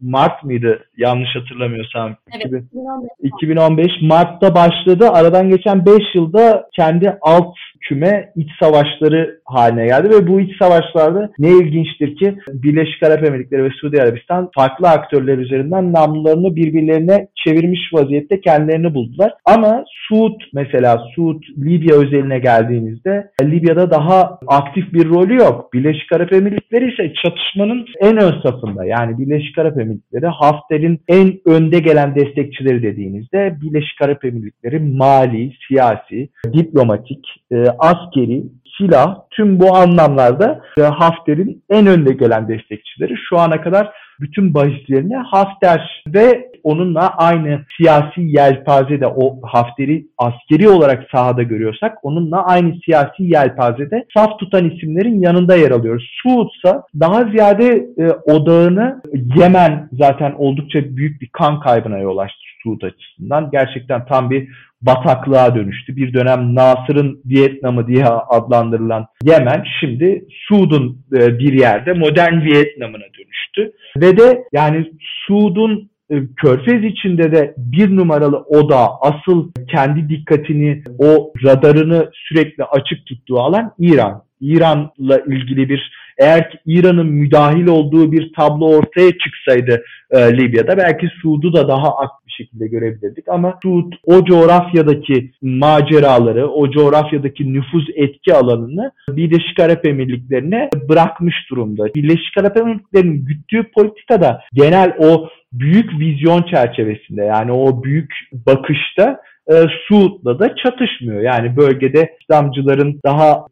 Mart 0.00 0.44
mıydı 0.44 0.84
yanlış 0.96 1.36
hatırlamıyorsam? 1.36 2.16
Evet, 2.32 2.64
2015. 2.64 3.10
2015 3.22 3.86
Mart'ta 4.02 4.54
başladı. 4.54 5.08
Aradan 5.12 5.48
geçen 5.48 5.86
5 5.86 5.94
yılda 6.14 6.68
kendi 6.76 7.18
alt 7.20 7.54
küme 7.82 8.32
iç 8.36 8.50
savaşları 8.60 9.40
haline 9.44 9.86
geldi 9.86 10.10
ve 10.10 10.26
bu 10.26 10.40
iç 10.40 10.56
savaşlarda 10.58 11.30
ne 11.38 11.50
ilginçtir 11.50 12.16
ki 12.16 12.38
Birleşik 12.48 13.02
Arap 13.02 13.24
Emirlikleri 13.24 13.64
ve 13.64 13.70
Suudi 13.80 14.02
Arabistan 14.02 14.50
farklı 14.54 14.88
aktörler 14.88 15.38
üzerinden 15.38 15.92
namlularını 15.92 16.56
birbirlerine 16.56 17.28
çevirmiş 17.44 17.80
vaziyette 17.92 18.40
kendilerini 18.40 18.94
buldular. 18.94 19.32
Ama 19.44 19.84
Suud 20.08 20.40
mesela 20.54 21.04
Suud 21.14 21.42
Libya 21.58 21.96
özeline 21.96 22.38
geldiğinizde 22.38 23.30
Libya'da 23.42 23.90
daha 23.90 24.38
aktif 24.46 24.92
bir 24.92 25.08
rolü 25.08 25.34
yok. 25.34 25.72
Birleşik 25.72 26.12
Arap 26.12 26.32
Emirlikleri 26.32 26.92
ise 26.92 27.12
çatışmanın 27.22 27.86
en 28.00 28.16
ön 28.16 28.40
safında. 28.42 28.84
Yani 28.84 29.18
Birleşik 29.18 29.58
Arap 29.58 29.80
Emirlikleri 29.80 30.26
Hafter'in 30.26 31.00
en 31.08 31.40
önde 31.46 31.78
gelen 31.78 32.14
destekçileri 32.14 32.82
dediğinizde 32.82 33.56
Birleşik 33.62 34.02
Arap 34.02 34.24
Emirlikleri 34.24 34.78
mali, 34.78 35.52
siyasi, 35.68 36.28
diplomatik, 36.52 37.26
e, 37.52 37.56
askeri, 37.78 38.42
silah 38.78 39.16
tüm 39.30 39.60
bu 39.60 39.76
anlamlarda 39.76 40.60
e, 40.78 40.82
Hafter'in 40.82 41.62
en 41.70 41.86
önde 41.86 42.12
gelen 42.12 42.48
destekçileri. 42.48 43.14
Şu 43.28 43.38
ana 43.38 43.60
kadar 43.60 43.92
bütün 44.20 44.54
bahislerini 44.54 45.16
Hafter 45.16 46.02
ve 46.06 46.52
onunla 46.64 47.08
aynı 47.16 47.60
siyasi 47.76 48.20
yelpazede 48.20 49.06
o 49.06 49.40
Hafter'i 49.42 50.06
askeri 50.18 50.68
olarak 50.68 51.10
sahada 51.12 51.42
görüyorsak 51.42 51.98
onunla 52.02 52.46
aynı 52.46 52.74
siyasi 52.84 53.22
yelpazede 53.22 54.06
saf 54.16 54.38
tutan 54.38 54.70
isimlerin 54.70 55.20
yanında 55.20 55.56
yer 55.56 55.70
alıyoruz. 55.70 56.10
Suud 56.22 56.48
ise 56.56 56.76
daha 57.00 57.24
ziyade 57.24 57.86
e, 57.98 58.10
odağını 58.32 59.02
Yemen 59.36 59.88
zaten 59.92 60.34
oldukça 60.38 60.78
büyük 60.96 61.20
bir 61.20 61.28
kan 61.28 61.60
kaybına 61.60 61.98
yol 61.98 62.18
açtı 62.18 62.51
Suud 62.62 62.82
açısından. 62.82 63.50
Gerçekten 63.52 64.04
tam 64.06 64.30
bir 64.30 64.48
bataklığa 64.82 65.54
dönüştü. 65.54 65.96
Bir 65.96 66.14
dönem 66.14 66.54
Nasır'ın 66.54 67.20
Vietnam'ı 67.24 67.86
diye 67.86 68.06
adlandırılan 68.06 69.06
Yemen 69.24 69.64
şimdi 69.80 70.24
Suud'un 70.48 70.98
e, 71.12 71.38
bir 71.38 71.52
yerde 71.52 71.92
modern 71.92 72.44
Vietnam'ına 72.44 73.04
dönüştü. 73.18 73.72
Ve 73.96 74.16
de 74.16 74.44
yani 74.52 74.92
Suud'un 75.26 75.90
e, 76.10 76.14
Körfez 76.36 76.84
içinde 76.84 77.32
de 77.32 77.54
bir 77.56 77.96
numaralı 77.96 78.38
oda 78.38 78.88
asıl 79.00 79.52
kendi 79.68 80.08
dikkatini 80.08 80.82
o 80.98 81.32
radarını 81.44 82.10
sürekli 82.12 82.64
açık 82.64 83.06
tuttuğu 83.06 83.40
alan 83.40 83.72
İran. 83.78 84.22
İran'la 84.40 85.18
ilgili 85.18 85.68
bir 85.68 85.92
eğer 86.18 86.50
ki 86.50 86.58
İran'ın 86.66 87.06
müdahil 87.06 87.66
olduğu 87.66 88.12
bir 88.12 88.32
tablo 88.32 88.76
ortaya 88.76 89.10
çıksaydı 89.10 89.82
e, 90.10 90.36
Libya'da 90.36 90.76
belki 90.76 91.08
Suud'u 91.22 91.52
da 91.52 91.68
daha 91.68 91.96
aktif 91.96 92.22
bir 92.38 92.44
şekilde 92.44 92.68
görebilirdik 92.68 93.28
ama 93.28 93.58
Suud 93.62 93.92
o 94.04 94.24
coğrafyadaki 94.24 95.30
maceraları, 95.42 96.48
o 96.48 96.70
coğrafyadaki 96.70 97.52
nüfuz 97.52 97.86
etki 97.94 98.34
alanını 98.34 98.92
Birleşik 99.08 99.60
Arap 99.60 99.86
Emirlikleri'ne 99.86 100.68
bırakmış 100.88 101.34
durumda. 101.50 101.94
Birleşik 101.94 102.38
Arap 102.38 102.56
Emirlikleri'nin 102.56 103.24
güttüğü 103.24 103.62
politikada 103.62 104.40
genel 104.54 104.96
o 104.98 105.28
büyük 105.52 106.00
vizyon 106.00 106.42
çerçevesinde 106.42 107.22
yani 107.22 107.52
o 107.52 107.84
büyük 107.84 108.12
bakışta 108.32 109.20
e, 109.50 109.54
Suud'la 109.88 110.38
da 110.38 110.56
çatışmıyor. 110.56 111.20
Yani 111.20 111.56
bölgede 111.56 112.16
İslamcıların 112.20 113.00
daha 113.04 113.46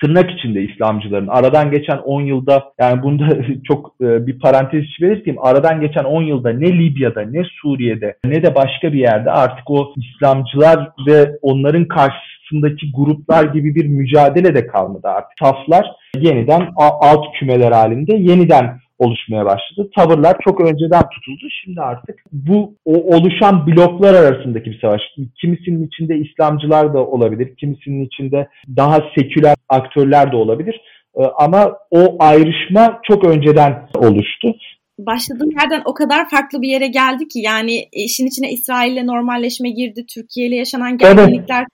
tırnak 0.00 0.30
içinde 0.30 0.62
İslamcıların 0.62 1.28
aradan 1.28 1.70
geçen 1.70 1.98
10 1.98 2.20
yılda 2.20 2.64
yani 2.80 3.02
bunda 3.02 3.24
çok 3.68 3.94
e, 4.00 4.26
bir 4.26 4.38
parantez 4.38 4.84
içi 4.84 5.02
belirteyim. 5.02 5.44
Aradan 5.44 5.80
geçen 5.80 6.04
10 6.04 6.22
yılda 6.22 6.52
ne 6.52 6.78
Libya'da 6.78 7.22
ne 7.22 7.42
Suriye'de 7.62 8.16
ne 8.24 8.42
de 8.42 8.54
başka 8.54 8.92
bir 8.92 8.98
yerde 8.98 9.30
artık 9.30 9.70
o 9.70 9.94
İslamcılar 9.96 10.90
ve 11.06 11.30
onların 11.42 11.88
karşısındaki 11.88 12.92
gruplar 12.96 13.44
gibi 13.44 13.74
bir 13.74 13.86
mücadele 13.86 14.54
de 14.54 14.66
kalmadı 14.66 15.08
artık. 15.08 15.38
Saflar 15.42 15.86
yeniden 16.18 16.68
alt 16.76 17.24
kümeler 17.38 17.72
halinde 17.72 18.16
yeniden 18.16 18.83
oluşmaya 18.98 19.44
başladı. 19.44 19.90
Tavırlar 19.96 20.36
çok 20.44 20.60
önceden 20.60 21.02
tutuldu. 21.08 21.48
Şimdi 21.64 21.80
artık 21.80 22.24
bu 22.32 22.74
o 22.84 23.16
oluşan 23.16 23.66
bloklar 23.66 24.14
arasındaki 24.14 24.70
bir 24.70 24.80
savaş. 24.80 25.00
Kimisinin 25.40 25.86
içinde 25.86 26.16
İslamcılar 26.18 26.94
da 26.94 27.06
olabilir, 27.06 27.56
kimisinin 27.56 28.04
içinde 28.04 28.48
daha 28.76 29.00
seküler 29.18 29.56
aktörler 29.68 30.32
de 30.32 30.36
olabilir. 30.36 30.80
Ee, 31.16 31.22
ama 31.38 31.72
o 31.90 32.16
ayrışma 32.18 33.00
çok 33.08 33.24
önceden 33.24 33.88
oluştu 33.94 34.54
başladığım 34.98 35.50
yerden 35.50 35.82
o 35.84 35.94
kadar 35.94 36.30
farklı 36.30 36.62
bir 36.62 36.68
yere 36.68 36.86
geldi 36.86 37.28
ki 37.28 37.38
yani 37.38 37.88
işin 37.92 38.26
içine 38.26 38.52
İsrail'le 38.52 39.06
normalleşme 39.06 39.70
girdi, 39.70 40.06
Türkiye 40.14 40.46
ile 40.46 40.56
yaşanan 40.56 40.98
gerginlikler, 40.98 41.58
evet. 41.58 41.68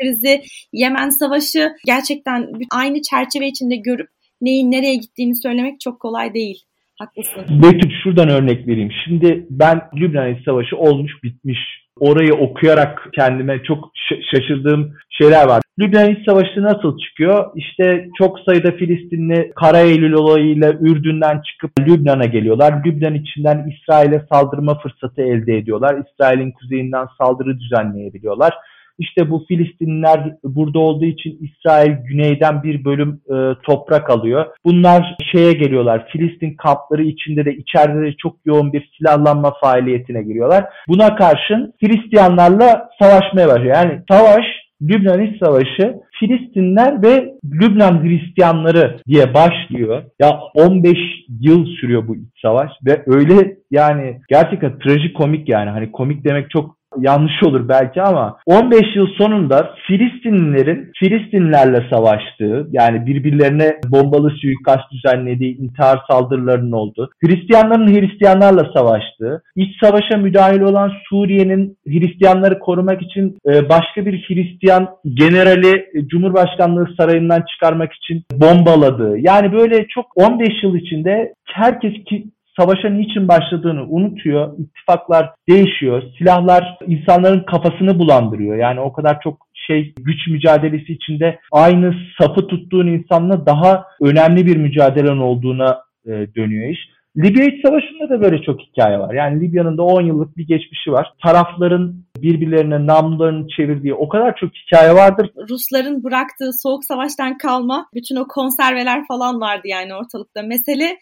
krizi, 0.00 0.42
Yemen 0.72 1.08
savaşı 1.08 1.72
gerçekten 1.86 2.52
aynı 2.70 3.02
çerçeve 3.02 3.48
içinde 3.48 3.76
görüp 3.76 4.08
neyin 4.44 4.70
nereye 4.70 4.96
gittiğini 4.96 5.34
söylemek 5.34 5.80
çok 5.80 6.00
kolay 6.00 6.34
değil. 6.34 6.62
Haklısın. 6.98 7.62
Betül 7.62 7.90
şuradan 8.02 8.28
örnek 8.28 8.68
vereyim. 8.68 8.90
Şimdi 9.04 9.46
ben 9.50 9.80
Lübnan 9.96 10.36
Savaşı 10.44 10.76
olmuş 10.76 11.12
bitmiş. 11.22 11.58
Orayı 12.00 12.34
okuyarak 12.34 13.08
kendime 13.14 13.62
çok 13.62 13.90
şaşırdığım 14.30 14.92
şeyler 15.10 15.46
var. 15.46 15.62
Lübnan 15.78 16.16
Savaşı 16.26 16.62
nasıl 16.62 16.98
çıkıyor? 16.98 17.50
İşte 17.54 18.08
çok 18.18 18.40
sayıda 18.40 18.72
Filistinli 18.72 19.52
Kara 19.56 19.80
Eylül 19.80 20.12
olayıyla 20.12 20.72
Ürdün'den 20.72 21.40
çıkıp 21.40 21.70
Lübnan'a 21.80 22.24
geliyorlar. 22.24 22.82
Lübnan 22.86 23.14
içinden 23.14 23.70
İsrail'e 23.70 24.26
saldırma 24.32 24.78
fırsatı 24.78 25.22
elde 25.22 25.56
ediyorlar. 25.56 25.96
İsrail'in 26.06 26.52
kuzeyinden 26.52 27.06
saldırı 27.18 27.58
düzenleyebiliyorlar. 27.60 28.54
İşte 28.98 29.30
bu 29.30 29.44
Filistinliler 29.48 30.20
burada 30.44 30.78
olduğu 30.78 31.04
için 31.04 31.38
İsrail 31.40 31.92
güneyden 32.04 32.62
bir 32.62 32.84
bölüm 32.84 33.20
e, 33.28 33.36
toprak 33.62 34.10
alıyor. 34.10 34.46
Bunlar 34.64 35.16
şeye 35.32 35.52
geliyorlar. 35.52 36.08
Filistin 36.08 36.54
kampları 36.54 37.02
içinde 37.02 37.44
de 37.44 37.56
içeride 37.56 38.02
de 38.02 38.12
çok 38.18 38.36
yoğun 38.44 38.72
bir 38.72 38.90
silahlanma 38.98 39.52
faaliyetine 39.60 40.22
giriyorlar. 40.22 40.64
Buna 40.88 41.16
karşın 41.16 41.74
Hristiyanlarla 41.80 42.88
savaşmaya 43.00 43.48
başlıyor. 43.48 43.74
Yani 43.76 44.02
savaş 44.10 44.44
Lübnan 44.82 45.22
İç 45.22 45.38
Savaşı 45.44 45.94
Filistinler 46.20 47.02
ve 47.02 47.34
Lübnan 47.44 48.04
Hristiyanları 48.04 49.00
diye 49.08 49.34
başlıyor. 49.34 50.02
Ya 50.20 50.40
15 50.54 50.92
yıl 51.40 51.66
sürüyor 51.66 52.08
bu 52.08 52.16
iç 52.16 52.28
savaş 52.42 52.70
ve 52.86 53.02
öyle 53.06 53.56
yani 53.70 54.20
gerçekten 54.28 54.78
trajikomik 54.78 55.48
yani 55.48 55.70
hani 55.70 55.92
komik 55.92 56.24
demek 56.24 56.50
çok 56.50 56.76
yanlış 56.98 57.42
olur 57.42 57.68
belki 57.68 58.02
ama 58.02 58.36
15 58.46 58.96
yıl 58.96 59.06
sonunda 59.06 59.74
Filistinlilerin 59.86 60.90
Filistinlerle 60.98 61.86
savaştığı 61.90 62.68
yani 62.72 63.06
birbirlerine 63.06 63.80
bombalı 63.88 64.30
suikast 64.30 64.92
düzenlediği 64.92 65.56
intihar 65.58 66.00
saldırılarının 66.10 66.72
olduğu, 66.72 67.10
Hristiyanların 67.24 67.94
Hristiyanlarla 67.94 68.72
savaştığı, 68.76 69.42
iç 69.56 69.70
savaşa 69.82 70.16
müdahil 70.16 70.60
olan 70.60 70.92
Suriye'nin 71.08 71.76
Hristiyanları 71.86 72.58
korumak 72.58 73.02
için 73.02 73.38
e, 73.46 73.68
başka 73.68 74.06
bir 74.06 74.24
Hristiyan 74.28 74.88
generali 75.14 75.86
Cumhurbaşkanlığı 76.06 76.88
sarayından 76.96 77.44
çıkarmak 77.52 77.92
için 77.92 78.24
bombaladığı. 78.32 79.18
Yani 79.18 79.52
böyle 79.52 79.86
çok 79.88 80.06
15 80.16 80.48
yıl 80.62 80.76
içinde 80.76 81.34
herkes 81.44 82.04
ki 82.04 82.24
savaşa 82.58 82.88
niçin 82.88 83.28
başladığını 83.28 83.86
unutuyor. 83.88 84.58
İttifaklar 84.58 85.30
değişiyor. 85.48 86.02
Silahlar 86.18 86.78
insanların 86.86 87.40
kafasını 87.40 87.98
bulandırıyor. 87.98 88.56
Yani 88.56 88.80
o 88.80 88.92
kadar 88.92 89.20
çok 89.20 89.46
şey 89.66 89.94
güç 90.00 90.28
mücadelesi 90.28 90.92
içinde 90.92 91.38
aynı 91.52 91.94
safı 92.20 92.46
tuttuğun 92.46 92.86
insanla 92.86 93.46
daha 93.46 93.86
önemli 94.00 94.46
bir 94.46 94.56
mücadelen 94.56 95.18
olduğuna 95.18 95.78
e, 96.06 96.10
dönüyor 96.36 96.70
iş. 96.70 96.78
Libya 97.16 97.44
İç 97.44 97.66
Savaşı'nda 97.66 98.10
da 98.10 98.22
böyle 98.22 98.42
çok 98.42 98.60
hikaye 98.60 98.98
var. 98.98 99.14
Yani 99.14 99.40
Libya'nın 99.40 99.78
da 99.78 99.82
10 99.82 100.02
yıllık 100.02 100.36
bir 100.36 100.46
geçmişi 100.46 100.92
var. 100.92 101.12
Tarafların 101.22 101.94
birbirlerine 102.16 102.86
namlarını 102.86 103.48
çevirdiği 103.56 103.94
o 103.94 104.08
kadar 104.08 104.36
çok 104.36 104.50
hikaye 104.54 104.94
vardır. 104.94 105.30
Rusların 105.50 106.04
bıraktığı 106.04 106.50
soğuk 106.62 106.84
savaştan 106.84 107.38
kalma 107.38 107.86
bütün 107.94 108.16
o 108.16 108.26
konserveler 108.28 109.06
falan 109.08 109.40
vardı 109.40 109.62
yani 109.64 109.94
ortalıkta. 109.94 110.42
Mesele 110.42 110.96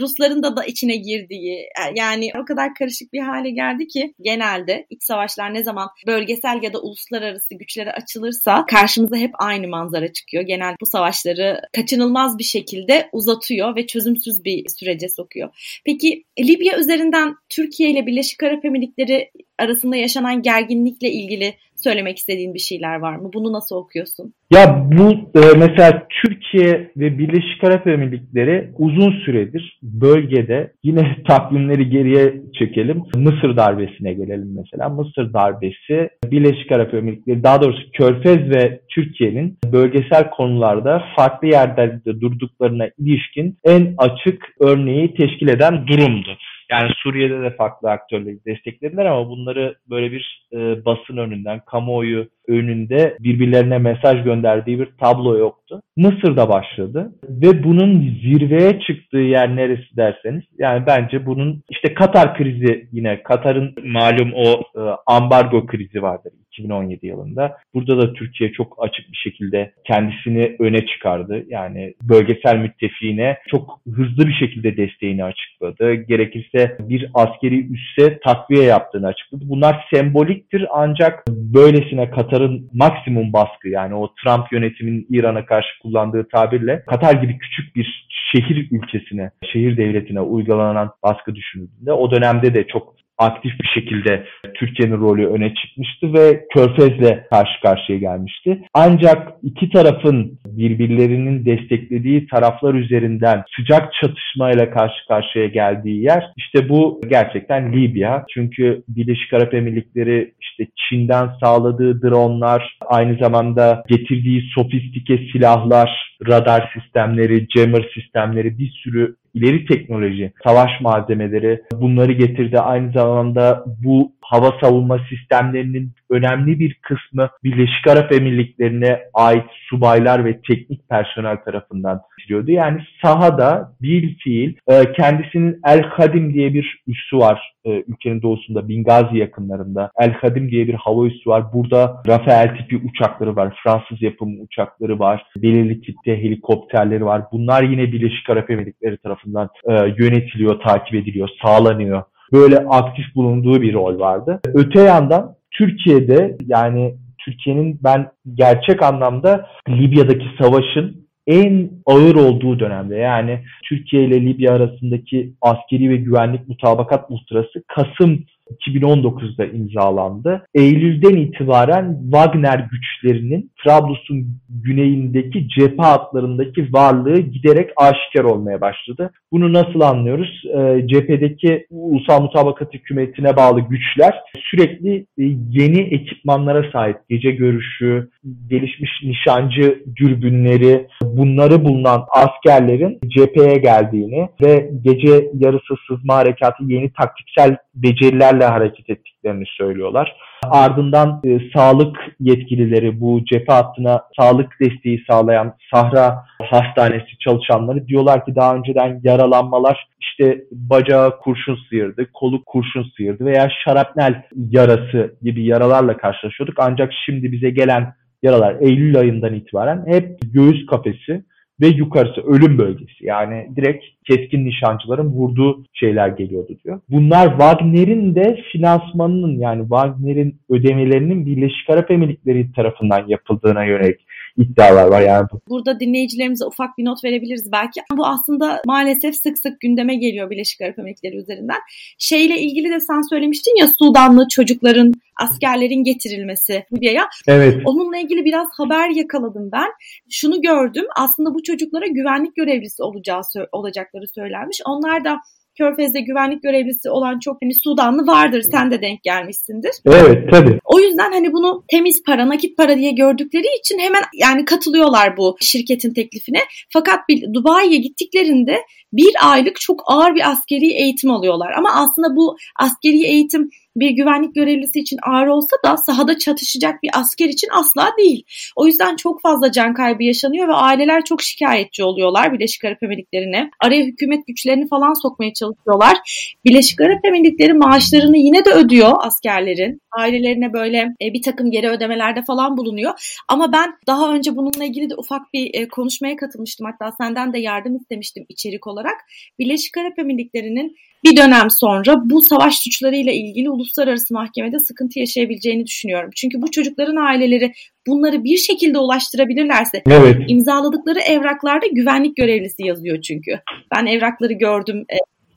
Rusların 0.00 0.42
da 0.42 0.56
da 0.56 0.64
içine 0.64 0.96
girdiği 0.96 1.58
e, 1.58 1.82
yani 1.94 2.30
o 2.42 2.44
kadar 2.44 2.74
karışık 2.74 3.12
bir 3.12 3.20
hale 3.20 3.50
geldi 3.50 3.86
ki 3.86 4.14
genelde 4.20 4.86
iç 4.90 5.04
savaşlar 5.04 5.54
ne 5.54 5.64
zaman 5.64 5.88
bölgesel 6.06 6.62
ya 6.62 6.72
da 6.72 6.80
uluslararası 6.80 7.54
güçlere 7.54 7.92
açılırsa 7.92 8.64
karşımıza 8.66 9.16
hep 9.16 9.30
aynı 9.38 9.68
manzara 9.68 10.12
çıkıyor. 10.12 10.44
Genel 10.44 10.76
bu 10.80 10.86
savaşları 10.86 11.60
kaçınılmaz 11.72 12.38
bir 12.38 12.44
şekilde 12.44 13.08
uzatıyor 13.12 13.76
ve 13.76 13.86
çözümsüz 13.86 14.44
bir 14.44 14.64
sürece 14.78 15.08
sokuyor. 15.08 15.80
Peki 15.84 16.24
Libya 16.38 16.78
üzerinden 16.78 17.34
Türkiye 17.48 17.90
ile 17.90 18.06
Birleşik 18.06 18.42
Arap 18.42 18.64
Emirlikleri 18.64 19.30
arasında 19.58 19.96
yaşanan 19.96 20.42
gerginlikle 20.42 21.10
ilgili 21.10 21.54
söylemek 21.84 22.18
istediğin 22.18 22.54
bir 22.54 22.58
şeyler 22.58 22.96
var 22.98 23.16
mı? 23.16 23.30
Bunu 23.34 23.52
nasıl 23.52 23.76
okuyorsun? 23.76 24.34
Ya 24.52 24.88
bu 24.92 25.10
e, 25.40 25.40
mesela 25.58 26.06
Türkiye 26.22 26.90
ve 26.96 27.18
Birleşik 27.18 27.64
Arap 27.64 27.86
Emirlikleri 27.86 28.70
uzun 28.78 29.12
süredir 29.24 29.78
bölgede 29.82 30.72
yine 30.82 31.16
takvimleri 31.28 31.90
geriye 31.90 32.34
çekelim. 32.58 33.02
Mısır 33.14 33.56
darbesine 33.56 34.12
gelelim 34.12 34.56
mesela. 34.56 34.88
Mısır 34.88 35.32
darbesi 35.32 36.08
Birleşik 36.24 36.72
Arap 36.72 36.94
Emirlikleri 36.94 37.42
daha 37.42 37.62
doğrusu 37.62 37.90
Körfez 37.92 38.50
ve 38.50 38.80
Türkiye'nin 38.88 39.58
bölgesel 39.72 40.30
konularda 40.30 41.02
farklı 41.16 41.48
yerlerde 41.48 42.20
durduklarına 42.20 42.88
ilişkin 42.98 43.58
en 43.64 43.94
açık 43.98 44.44
örneği 44.60 45.14
teşkil 45.14 45.48
eden 45.48 45.86
durumdu. 45.86 46.30
Yani 46.72 46.90
Suriye'de 46.96 47.42
de 47.42 47.50
farklı 47.50 47.90
aktörleri 47.90 48.44
desteklediler 48.46 49.04
ama 49.06 49.28
bunları 49.28 49.76
böyle 49.90 50.12
bir 50.12 50.48
e, 50.52 50.84
basın 50.84 51.16
önünden, 51.16 51.60
kamuoyu 51.66 52.28
önünde 52.48 53.16
birbirlerine 53.20 53.78
mesaj 53.78 54.24
gönderdiği 54.24 54.78
bir 54.80 54.88
tablo 55.00 55.38
yoktu. 55.38 55.82
Mısır'da 55.96 56.48
başladı 56.48 57.12
ve 57.28 57.64
bunun 57.64 58.00
zirveye 58.22 58.80
çıktığı 58.80 59.18
yer 59.18 59.56
neresi 59.56 59.96
derseniz 59.96 60.42
yani 60.58 60.86
bence 60.86 61.26
bunun 61.26 61.62
işte 61.70 61.94
Katar 61.94 62.36
krizi 62.36 62.88
yine 62.92 63.22
Katar'ın 63.22 63.74
malum 63.84 64.32
o 64.34 64.62
e, 64.76 64.82
ambargo 65.06 65.66
krizi 65.66 66.02
vardır 66.02 66.32
2017 66.52 67.06
yılında. 67.06 67.56
Burada 67.74 67.98
da 67.98 68.12
Türkiye 68.12 68.52
çok 68.52 68.76
açık 68.84 69.12
bir 69.12 69.16
şekilde 69.16 69.72
kendisini 69.84 70.56
öne 70.58 70.86
çıkardı. 70.86 71.44
Yani 71.48 71.94
bölgesel 72.02 72.56
müttefiğine 72.56 73.38
çok 73.48 73.80
hızlı 73.86 74.26
bir 74.26 74.32
şekilde 74.32 74.76
desteğini 74.76 75.24
açıkladı. 75.24 75.94
Gerekirse 75.94 76.76
bir 76.80 77.10
askeri 77.14 77.66
üsse 77.72 78.18
takviye 78.18 78.64
yaptığını 78.64 79.06
açıkladı. 79.06 79.44
Bunlar 79.46 79.86
semboliktir 79.94 80.66
ancak 80.70 81.24
böylesine 81.28 82.10
Katar'ın 82.10 82.70
maksimum 82.72 83.32
baskı 83.32 83.68
yani 83.68 83.94
o 83.94 84.14
Trump 84.14 84.52
yönetiminin 84.52 85.06
İran'a 85.10 85.46
karşı 85.46 85.68
kullandığı 85.82 86.28
tabirle 86.28 86.82
Katar 86.86 87.14
gibi 87.14 87.38
küçük 87.38 87.76
bir 87.76 88.06
şehir 88.32 88.68
ülkesine, 88.70 89.30
şehir 89.52 89.76
devletine 89.76 90.20
uygulanan 90.20 90.90
baskı 91.02 91.34
düşünüldüğünde 91.34 91.92
o 91.92 92.10
dönemde 92.10 92.54
de 92.54 92.66
çok 92.66 92.94
aktif 93.22 93.52
bir 93.60 93.68
şekilde 93.74 94.24
Türkiye'nin 94.54 95.00
rolü 95.00 95.26
öne 95.26 95.54
çıkmıştı 95.54 96.12
ve 96.12 96.44
Körfez'le 96.54 97.28
karşı 97.30 97.60
karşıya 97.62 97.98
gelmişti. 97.98 98.62
Ancak 98.74 99.32
iki 99.42 99.70
tarafın 99.70 100.38
birbirlerinin 100.46 101.44
desteklediği 101.44 102.26
taraflar 102.26 102.74
üzerinden 102.74 103.44
sıcak 103.56 103.92
çatışmayla 104.00 104.70
karşı 104.70 105.06
karşıya 105.08 105.46
geldiği 105.46 106.02
yer 106.02 106.32
işte 106.36 106.68
bu 106.68 107.00
gerçekten 107.08 107.72
Libya. 107.72 108.24
Çünkü 108.34 108.82
Birleşik 108.88 109.32
Arap 109.34 109.54
Emirlikleri 109.54 110.32
işte 110.40 110.66
Çin'den 110.76 111.30
sağladığı 111.42 112.02
dronlar, 112.02 112.78
aynı 112.86 113.18
zamanda 113.18 113.82
getirdiği 113.88 114.42
sofistike 114.54 115.18
silahlar, 115.32 116.16
radar 116.28 116.72
sistemleri, 116.74 117.46
jammer 117.56 117.90
sistemleri 117.94 118.58
bir 118.58 118.70
sürü 118.70 119.16
ileri 119.34 119.66
teknoloji, 119.66 120.32
savaş 120.44 120.70
malzemeleri 120.80 121.62
bunları 121.72 122.12
getirdi. 122.12 122.58
Aynı 122.58 122.92
zamanda 122.92 123.64
bu 123.84 124.12
hava 124.32 124.52
savunma 124.60 124.98
sistemlerinin 125.08 125.92
önemli 126.10 126.58
bir 126.58 126.74
kısmı 126.74 127.28
Birleşik 127.44 127.86
Arap 127.88 128.12
Emirlikleri'ne 128.12 129.00
ait 129.14 129.44
subaylar 129.68 130.24
ve 130.24 130.40
teknik 130.40 130.88
personel 130.88 131.36
tarafından 131.44 132.00
yürütülüyordu. 132.18 132.50
Yani 132.50 132.82
sahada 133.02 133.72
bir 133.82 134.16
fiil 134.18 134.54
e, 134.68 134.92
kendisinin 134.92 135.60
El 135.66 135.82
Hadim 135.82 136.34
diye 136.34 136.54
bir 136.54 136.82
üssü 136.86 137.18
var 137.18 137.52
e, 137.64 137.70
ülkenin 137.70 138.22
doğusunda 138.22 138.68
Bingazi 138.68 139.18
yakınlarında. 139.18 139.90
El 140.00 140.12
Hadim 140.12 140.50
diye 140.50 140.68
bir 140.68 140.74
hava 140.74 141.06
üssü 141.06 141.30
var. 141.30 141.52
Burada 141.52 142.02
Rafael 142.06 142.56
tipi 142.56 142.76
uçakları 142.76 143.36
var. 143.36 143.54
Fransız 143.64 144.02
yapımı 144.02 144.42
uçakları 144.42 144.98
var. 144.98 145.26
Belirli 145.36 145.80
tipte 145.80 146.22
helikopterleri 146.22 147.04
var. 147.04 147.22
Bunlar 147.32 147.62
yine 147.62 147.92
Birleşik 147.92 148.30
Arap 148.30 148.50
Emirlikleri 148.50 148.96
tarafından 148.96 149.48
e, 149.70 149.72
yönetiliyor, 149.74 150.60
takip 150.60 150.94
ediliyor, 150.94 151.28
sağlanıyor 151.42 152.02
böyle 152.32 152.58
aktif 152.58 153.14
bulunduğu 153.14 153.62
bir 153.62 153.74
rol 153.74 153.98
vardı. 153.98 154.40
Öte 154.54 154.80
yandan 154.80 155.34
Türkiye'de 155.50 156.36
yani 156.46 156.94
Türkiye'nin 157.18 157.80
ben 157.84 158.10
gerçek 158.34 158.82
anlamda 158.82 159.48
Libya'daki 159.68 160.26
savaşın 160.40 161.02
en 161.26 161.70
ağır 161.86 162.14
olduğu 162.14 162.58
dönemde 162.58 162.96
yani 162.96 163.40
Türkiye 163.64 164.04
ile 164.04 164.20
Libya 164.20 164.54
arasındaki 164.54 165.32
askeri 165.40 165.90
ve 165.90 165.96
güvenlik 165.96 166.48
mutabakat 166.48 167.10
muhtırası 167.10 167.62
Kasım 167.66 168.24
2019'da 168.50 169.44
imzalandı. 169.44 170.46
Eylül'den 170.54 171.16
itibaren 171.16 171.98
Wagner 172.02 172.68
güçlerinin 172.70 173.50
Trablus'un 173.64 174.26
güneyindeki 174.48 175.48
cephe 175.48 175.82
hatlarındaki 175.82 176.72
varlığı 176.72 177.18
giderek 177.18 177.70
aşikar 177.76 178.24
olmaya 178.24 178.60
başladı. 178.60 179.10
Bunu 179.32 179.52
nasıl 179.52 179.80
anlıyoruz? 179.80 180.42
E, 180.58 180.86
cephedeki 180.86 181.66
Ulusal 181.70 182.22
Mutabakat 182.22 182.74
Hükümeti'ne 182.74 183.36
bağlı 183.36 183.60
güçler 183.60 184.14
sürekli 184.50 184.96
e, 184.96 185.24
yeni 185.50 185.80
ekipmanlara 185.80 186.72
sahip. 186.72 186.96
Gece 187.08 187.30
görüşü, 187.30 188.10
gelişmiş 188.50 188.90
nişancı 189.02 189.84
dürbünleri, 189.96 190.86
bunları 191.02 191.64
bulunan 191.64 192.04
askerlerin 192.10 192.98
cepheye 193.08 193.58
geldiğini 193.58 194.28
ve 194.42 194.70
gece 194.82 195.30
yarısı 195.34 195.74
sızma 195.88 196.14
harekatı 196.14 196.64
yeni 196.64 196.92
taktiksel 196.92 197.56
becerilerle 197.74 198.44
hareket 198.44 198.90
ettiklerini 198.90 199.44
söylüyorlar. 199.46 200.16
Ardından 200.42 201.20
e, 201.24 201.40
sağlık 201.54 201.96
yetkilileri 202.20 203.00
bu 203.00 203.24
cephe 203.24 203.52
hattına 203.52 204.02
sağlık 204.18 204.52
desteği 204.60 205.04
sağlayan 205.10 205.54
Sahra 205.74 206.24
Hastanesi 206.42 207.18
çalışanları 207.18 207.86
diyorlar 207.86 208.24
ki 208.24 208.34
daha 208.34 208.56
önceden 208.56 209.00
yaralanmalar 209.04 209.86
işte 210.00 210.44
bacağı 210.52 211.18
kurşun 211.18 211.58
sıyırdı, 211.68 212.12
kolu 212.12 212.44
kurşun 212.44 212.86
sıyırdı 212.96 213.24
veya 213.24 213.48
şarapnel 213.64 214.22
yarası 214.50 215.14
gibi 215.22 215.44
yaralarla 215.44 215.96
karşılaşıyorduk. 215.96 216.56
Ancak 216.58 216.92
şimdi 217.06 217.32
bize 217.32 217.50
gelen 217.50 217.94
yaralar 218.22 218.56
Eylül 218.60 218.98
ayından 218.98 219.34
itibaren 219.34 219.84
hep 219.86 220.18
göğüs 220.22 220.66
kafesi 220.66 221.24
ve 221.62 221.66
yukarısı 221.66 222.20
ölüm 222.20 222.58
bölgesi. 222.58 223.06
Yani 223.06 223.48
direkt 223.56 223.84
keskin 224.04 224.44
nişancıların 224.44 225.06
vurduğu 225.06 225.64
şeyler 225.72 226.08
geliyordu 226.08 226.52
diyor. 226.64 226.80
Bunlar 226.88 227.30
Wagner'in 227.30 228.14
de 228.14 228.42
finansmanının 228.52 229.38
yani 229.38 229.62
Wagner'in 229.62 230.40
ödemelerinin 230.50 231.26
Birleşik 231.26 231.70
Arap 231.70 231.90
Emirlikleri 231.90 232.52
tarafından 232.52 233.04
yapıldığına 233.08 233.64
yönelik 233.64 234.00
iddialar 234.36 234.86
var 234.86 235.00
yani. 235.00 235.26
Burada 235.48 235.80
dinleyicilerimize 235.80 236.44
ufak 236.44 236.78
bir 236.78 236.84
not 236.84 237.04
verebiliriz 237.04 237.52
belki. 237.52 237.80
Bu 237.96 238.06
aslında 238.06 238.62
maalesef 238.66 239.14
sık 239.14 239.38
sık 239.38 239.60
gündeme 239.60 239.94
geliyor 239.96 240.30
Birleşik 240.30 240.60
Arap 240.60 240.78
Emirlikleri 240.78 241.16
üzerinden. 241.16 241.58
Şeyle 241.98 242.38
ilgili 242.40 242.70
de 242.70 242.80
sen 242.80 243.08
söylemiştin 243.08 243.60
ya 243.60 243.66
Sudanlı 243.78 244.28
çocukların 244.28 244.92
askerlerin 245.20 245.84
getirilmesi 245.84 246.64
Libya'ya. 246.72 247.08
Evet. 247.28 247.62
Onunla 247.64 247.96
ilgili 247.96 248.24
biraz 248.24 248.48
haber 248.56 248.90
yakaladım 248.90 249.50
ben. 249.52 249.68
Şunu 250.10 250.42
gördüm. 250.42 250.84
Aslında 250.96 251.34
bu 251.34 251.42
çocuklara 251.42 251.86
güvenlik 251.86 252.36
görevlisi 252.36 252.82
olacağı 252.82 253.20
olacakları 253.52 254.08
söylenmiş. 254.08 254.60
Onlar 254.66 255.04
da 255.04 255.20
Körfez'de 255.58 256.00
güvenlik 256.00 256.42
görevlisi 256.42 256.90
olan 256.90 257.18
çok 257.18 257.36
hani 257.42 257.52
Sudanlı 257.64 258.06
vardır. 258.06 258.42
Sen 258.50 258.70
de 258.70 258.82
denk 258.82 259.02
gelmişsindir. 259.02 259.70
Evet 259.86 260.30
tabii. 260.30 260.58
O 260.64 260.80
yüzden 260.80 261.12
hani 261.12 261.32
bunu 261.32 261.64
temiz 261.68 262.02
para, 262.02 262.28
nakit 262.28 262.56
para 262.56 262.76
diye 262.76 262.90
gördükleri 262.90 263.46
için 263.60 263.78
hemen 263.78 264.02
yani 264.14 264.44
katılıyorlar 264.44 265.16
bu 265.16 265.36
şirketin 265.40 265.94
teklifine. 265.94 266.38
Fakat 266.72 267.00
Dubai'ye 267.34 267.76
gittiklerinde 267.76 268.58
bir 268.92 269.12
aylık 269.22 269.60
çok 269.60 269.82
ağır 269.86 270.14
bir 270.14 270.30
askeri 270.30 270.72
eğitim 270.72 271.10
alıyorlar. 271.10 271.52
Ama 271.58 271.70
aslında 271.74 272.16
bu 272.16 272.36
askeri 272.56 273.04
eğitim 273.04 273.50
bir 273.76 273.90
güvenlik 273.90 274.34
görevlisi 274.34 274.80
için 274.80 274.98
ağır 275.06 275.26
olsa 275.26 275.56
da 275.64 275.76
sahada 275.76 276.18
çatışacak 276.18 276.82
bir 276.82 276.90
asker 276.94 277.28
için 277.28 277.48
asla 277.52 277.90
değil. 277.98 278.24
O 278.56 278.66
yüzden 278.66 278.96
çok 278.96 279.22
fazla 279.22 279.52
can 279.52 279.74
kaybı 279.74 280.02
yaşanıyor 280.02 280.48
ve 280.48 280.52
aileler 280.52 281.04
çok 281.04 281.22
şikayetçi 281.22 281.84
oluyorlar 281.84 282.32
Birleşik 282.32 282.64
Arap 282.64 282.82
Emirlikleri'ne. 282.82 283.50
Araya 283.60 283.84
hükümet 283.84 284.26
güçlerini 284.26 284.68
falan 284.68 285.02
sokmaya 285.02 285.32
çalışıyorlar. 285.32 285.96
Birleşik 286.44 286.80
Arap 286.80 287.04
Emirlikleri 287.04 287.52
maaşlarını 287.52 288.18
yine 288.18 288.44
de 288.44 288.50
ödüyor 288.50 288.92
askerlerin. 288.98 289.80
Ailelerine 289.98 290.52
böyle 290.52 290.78
e, 291.02 291.12
bir 291.12 291.22
takım 291.22 291.50
geri 291.50 291.68
ödemelerde 291.68 292.22
falan 292.22 292.56
bulunuyor. 292.56 293.22
Ama 293.28 293.52
ben 293.52 293.74
daha 293.86 294.14
önce 294.14 294.36
bununla 294.36 294.64
ilgili 294.64 294.90
de 294.90 294.94
ufak 294.96 295.32
bir 295.32 295.50
e, 295.54 295.68
konuşmaya 295.68 296.16
katılmıştım. 296.16 296.66
Hatta 296.66 296.92
senden 297.00 297.32
de 297.32 297.38
yardım 297.38 297.76
istemiştim 297.76 298.26
içerik 298.28 298.66
olarak. 298.66 298.96
Birleşik 299.38 299.76
Arap 299.76 299.98
Emirlikleri'nin 299.98 300.76
bir 301.04 301.16
dönem 301.16 301.50
sonra 301.50 302.10
bu 302.10 302.22
savaş 302.22 302.58
suçlarıyla 302.58 303.12
ilgili 303.12 303.50
uluslararası 303.50 304.14
mahkemede 304.14 304.58
sıkıntı 304.58 304.98
yaşayabileceğini 304.98 305.66
düşünüyorum. 305.66 306.10
Çünkü 306.16 306.42
bu 306.42 306.50
çocukların 306.50 306.96
aileleri 306.96 307.52
bunları 307.86 308.24
bir 308.24 308.36
şekilde 308.36 308.78
ulaştırabilirlerse 308.78 309.82
evet. 309.90 310.16
imzaladıkları 310.28 310.98
evraklarda 310.98 311.66
güvenlik 311.66 312.16
görevlisi 312.16 312.66
yazıyor 312.66 313.02
çünkü. 313.02 313.40
Ben 313.74 313.86
evrakları 313.86 314.32
gördüm 314.32 314.84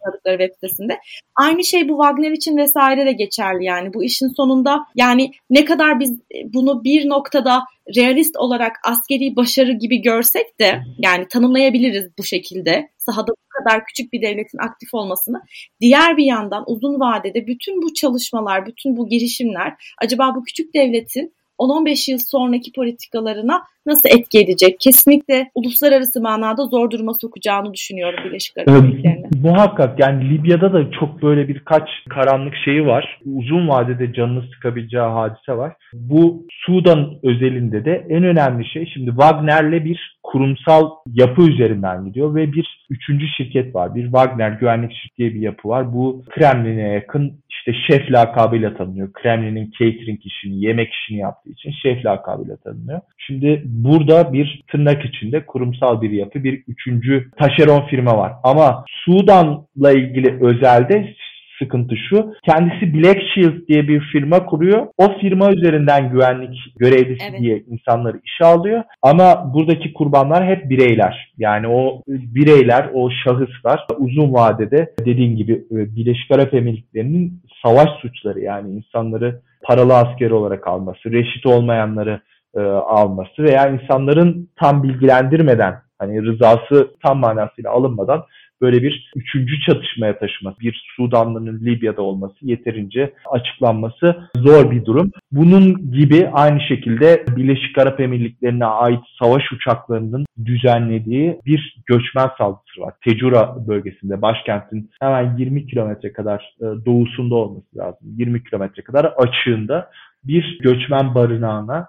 e, 0.06 0.08
yazdıkları 0.08 0.38
web 0.38 0.54
sitesinde. 0.54 1.00
Aynı 1.36 1.64
şey 1.64 1.90
bu 1.90 2.02
Wagner 2.02 2.32
için 2.32 2.58
vesaire 2.58 3.06
de 3.06 3.12
geçerli 3.12 3.66
yani. 3.66 3.94
Bu 3.94 4.04
işin 4.04 4.28
sonunda 4.28 4.86
yani 4.96 5.32
ne 5.50 5.66
kadar 5.66 6.00
biz 6.00 6.20
bunu 6.46 6.84
bir 6.84 7.10
noktada 7.10 7.64
realist 7.96 8.38
olarak 8.38 8.76
askeri 8.84 9.36
başarı 9.36 9.72
gibi 9.72 10.02
görsek 10.02 10.60
de 10.60 10.82
yani 10.98 11.28
tanımlayabiliriz 11.28 12.12
bu 12.20 12.24
şekilde. 12.24 12.90
Sahada 12.98 13.32
bu 13.32 13.64
kadar 13.64 13.86
küçük 13.86 14.14
bir 14.14 14.22
devletin 14.22 14.58
aktif 14.58 14.94
olmasını. 14.94 15.42
Diğer 15.82 16.18
bir 16.18 16.26
yandan 16.26 16.64
uzun 16.68 17.00
vadede 17.00 17.48
bütün 17.48 17.82
bu 17.82 17.94
çalışmalar, 17.94 18.66
bütün 18.66 18.98
bu 18.98 19.10
girişimler 19.10 19.74
acaba 20.02 20.36
bu 20.36 20.44
küçük 20.44 20.74
devletin 20.74 21.34
10-15 21.60 22.12
yıl 22.12 22.18
sonraki 22.18 22.72
politikalarına 22.72 23.62
nasıl 23.86 24.10
etki 24.10 24.40
edecek? 24.40 24.80
Kesinlikle 24.80 25.52
uluslararası 25.56 26.22
manada 26.22 26.66
zor 26.66 26.92
duruma 26.92 27.14
sokacağını 27.14 27.74
düşünüyorum 27.74 28.20
Birleşik 28.26 28.58
Arap 28.58 28.70
Emirlikleri'ne. 28.70 29.26
Ee, 29.26 29.40
muhakkak 29.42 30.00
yani 30.00 30.30
Libya'da 30.30 30.74
da 30.74 30.92
çok 30.92 31.22
böyle 31.22 31.48
birkaç 31.48 31.90
karanlık 32.10 32.54
şeyi 32.66 32.86
var. 32.86 33.20
Uzun 33.26 33.70
vadede 33.70 34.14
canını 34.14 34.44
sıkabileceği 34.54 35.04
hadise 35.04 35.58
var. 35.58 35.74
Bu 35.94 36.46
Sudan 36.66 37.14
özelinde 37.24 37.86
de 37.86 38.06
en 38.10 38.24
önemli 38.24 38.66
şey 38.66 38.86
şimdi 38.94 39.10
Wagner'le 39.10 39.86
bir 39.86 40.18
kurumsal 40.32 40.90
yapı 41.14 41.42
üzerinden 41.42 42.06
gidiyor 42.06 42.36
ve 42.36 42.54
bir 42.54 42.86
üçüncü 42.90 43.28
şirket 43.28 43.76
var. 43.76 43.96
Bir 43.96 44.04
Wagner 44.04 44.52
güvenlik 44.52 44.92
şirketi 44.94 45.36
bir 45.36 45.42
yapı 45.42 45.70
var. 45.70 45.94
Bu 45.94 46.24
Kremlin'e 46.30 46.88
yakın 46.88 47.34
işte 47.50 47.74
şef 47.88 48.12
lakabıyla 48.12 48.78
tanınıyor. 48.78 49.14
Kremlin'in 49.14 49.72
catering 49.72 50.26
işini, 50.26 50.66
yemek 50.66 50.94
işini 50.94 51.18
yaptığı 51.18 51.50
için 51.50 51.72
şef 51.72 52.06
lakabıyla 52.06 52.58
tanınıyor. 52.58 53.02
Şimdi 53.18 53.62
burada 53.66 54.34
bir 54.34 54.64
tırnak 54.72 55.06
içinde 55.06 55.46
kurumsal 55.46 56.02
bir 56.02 56.12
yapı, 56.12 56.44
bir 56.44 56.64
üçüncü 56.68 57.32
taşeron 57.40 57.88
firma 57.88 58.18
var. 58.18 58.34
Ama 58.44 58.86
Sudan'la 59.06 59.92
ilgili 59.92 60.46
özelde 60.46 61.14
sıkıntı 61.60 61.96
şu. 62.10 62.34
Kendisi 62.46 62.94
Black 62.94 63.22
Shield 63.34 63.68
diye 63.68 63.88
bir 63.88 64.00
firma 64.00 64.46
kuruyor. 64.46 64.88
O 64.98 65.18
firma 65.20 65.52
üzerinden 65.52 66.12
güvenlik 66.12 66.58
görevlisi 66.78 67.26
evet. 67.30 67.40
diye 67.40 67.64
insanları 67.68 68.22
işe 68.26 68.46
alıyor. 68.46 68.84
Ama 69.02 69.54
buradaki 69.54 69.94
kurbanlar 69.94 70.46
hep 70.46 70.70
bireyler. 70.70 71.34
Yani 71.38 71.68
o 71.68 72.02
bireyler, 72.08 72.90
o 72.94 73.10
şahıslar 73.24 73.86
uzun 73.98 74.34
vadede 74.34 74.94
dediğim 75.06 75.36
gibi 75.36 75.54
e, 75.72 75.96
Birleşik 75.96 76.32
Arap 76.32 76.54
Emirlikleri'nin 76.54 77.42
savaş 77.66 77.90
suçları 78.02 78.40
yani 78.40 78.72
insanları 78.72 79.42
paralı 79.64 79.94
asker 79.96 80.32
olarak 80.32 80.68
alması, 80.68 81.12
reşit 81.12 81.46
olmayanları 81.46 82.22
e, 82.56 82.60
alması 82.70 83.44
veya 83.44 83.68
insanların 83.68 84.50
tam 84.56 84.84
bilgilendirmeden 84.84 85.76
hani 86.00 86.26
rızası 86.26 86.92
tam 87.04 87.20
manasıyla 87.20 87.72
alınmadan 87.72 88.24
böyle 88.62 88.84
bir 88.84 89.12
üçüncü 89.16 89.62
çatışmaya 89.62 90.20
taşıması, 90.20 90.60
bir 90.60 90.86
Sudanlı'nın 90.96 91.60
Libya'da 91.66 92.02
olması 92.02 92.36
yeterince 92.42 93.14
açıklanması 93.32 94.30
zor 94.38 94.72
bir 94.72 94.86
durum. 94.86 95.12
Bunun 95.32 95.92
gibi 95.92 96.30
aynı 96.34 96.62
şekilde 96.62 97.26
Birleşik 97.36 97.78
Arap 97.78 98.00
Emirlikleri'ne 98.00 98.66
ait 98.66 99.00
savaş 99.20 99.52
uçaklarının 99.52 100.26
düzenlediği 100.46 101.40
bir 101.46 101.76
göçmen 101.86 102.30
saldırısı 102.38 102.82
var. 102.82 102.94
Tecura 103.04 103.68
bölgesinde, 103.68 104.22
başkentin 104.22 104.90
hemen 105.02 105.38
20 105.38 105.68
kilometre 105.68 106.14
kadar 106.14 106.56
e, 106.60 106.66
doğusunda 106.86 107.36
olması 107.36 107.78
lazım. 107.78 108.08
20 108.18 108.44
kilometre 108.44 108.84
kadar 108.84 109.06
açığında 109.06 109.90
bir 110.24 110.60
göçmen 110.62 111.16
barınağına 111.16 111.88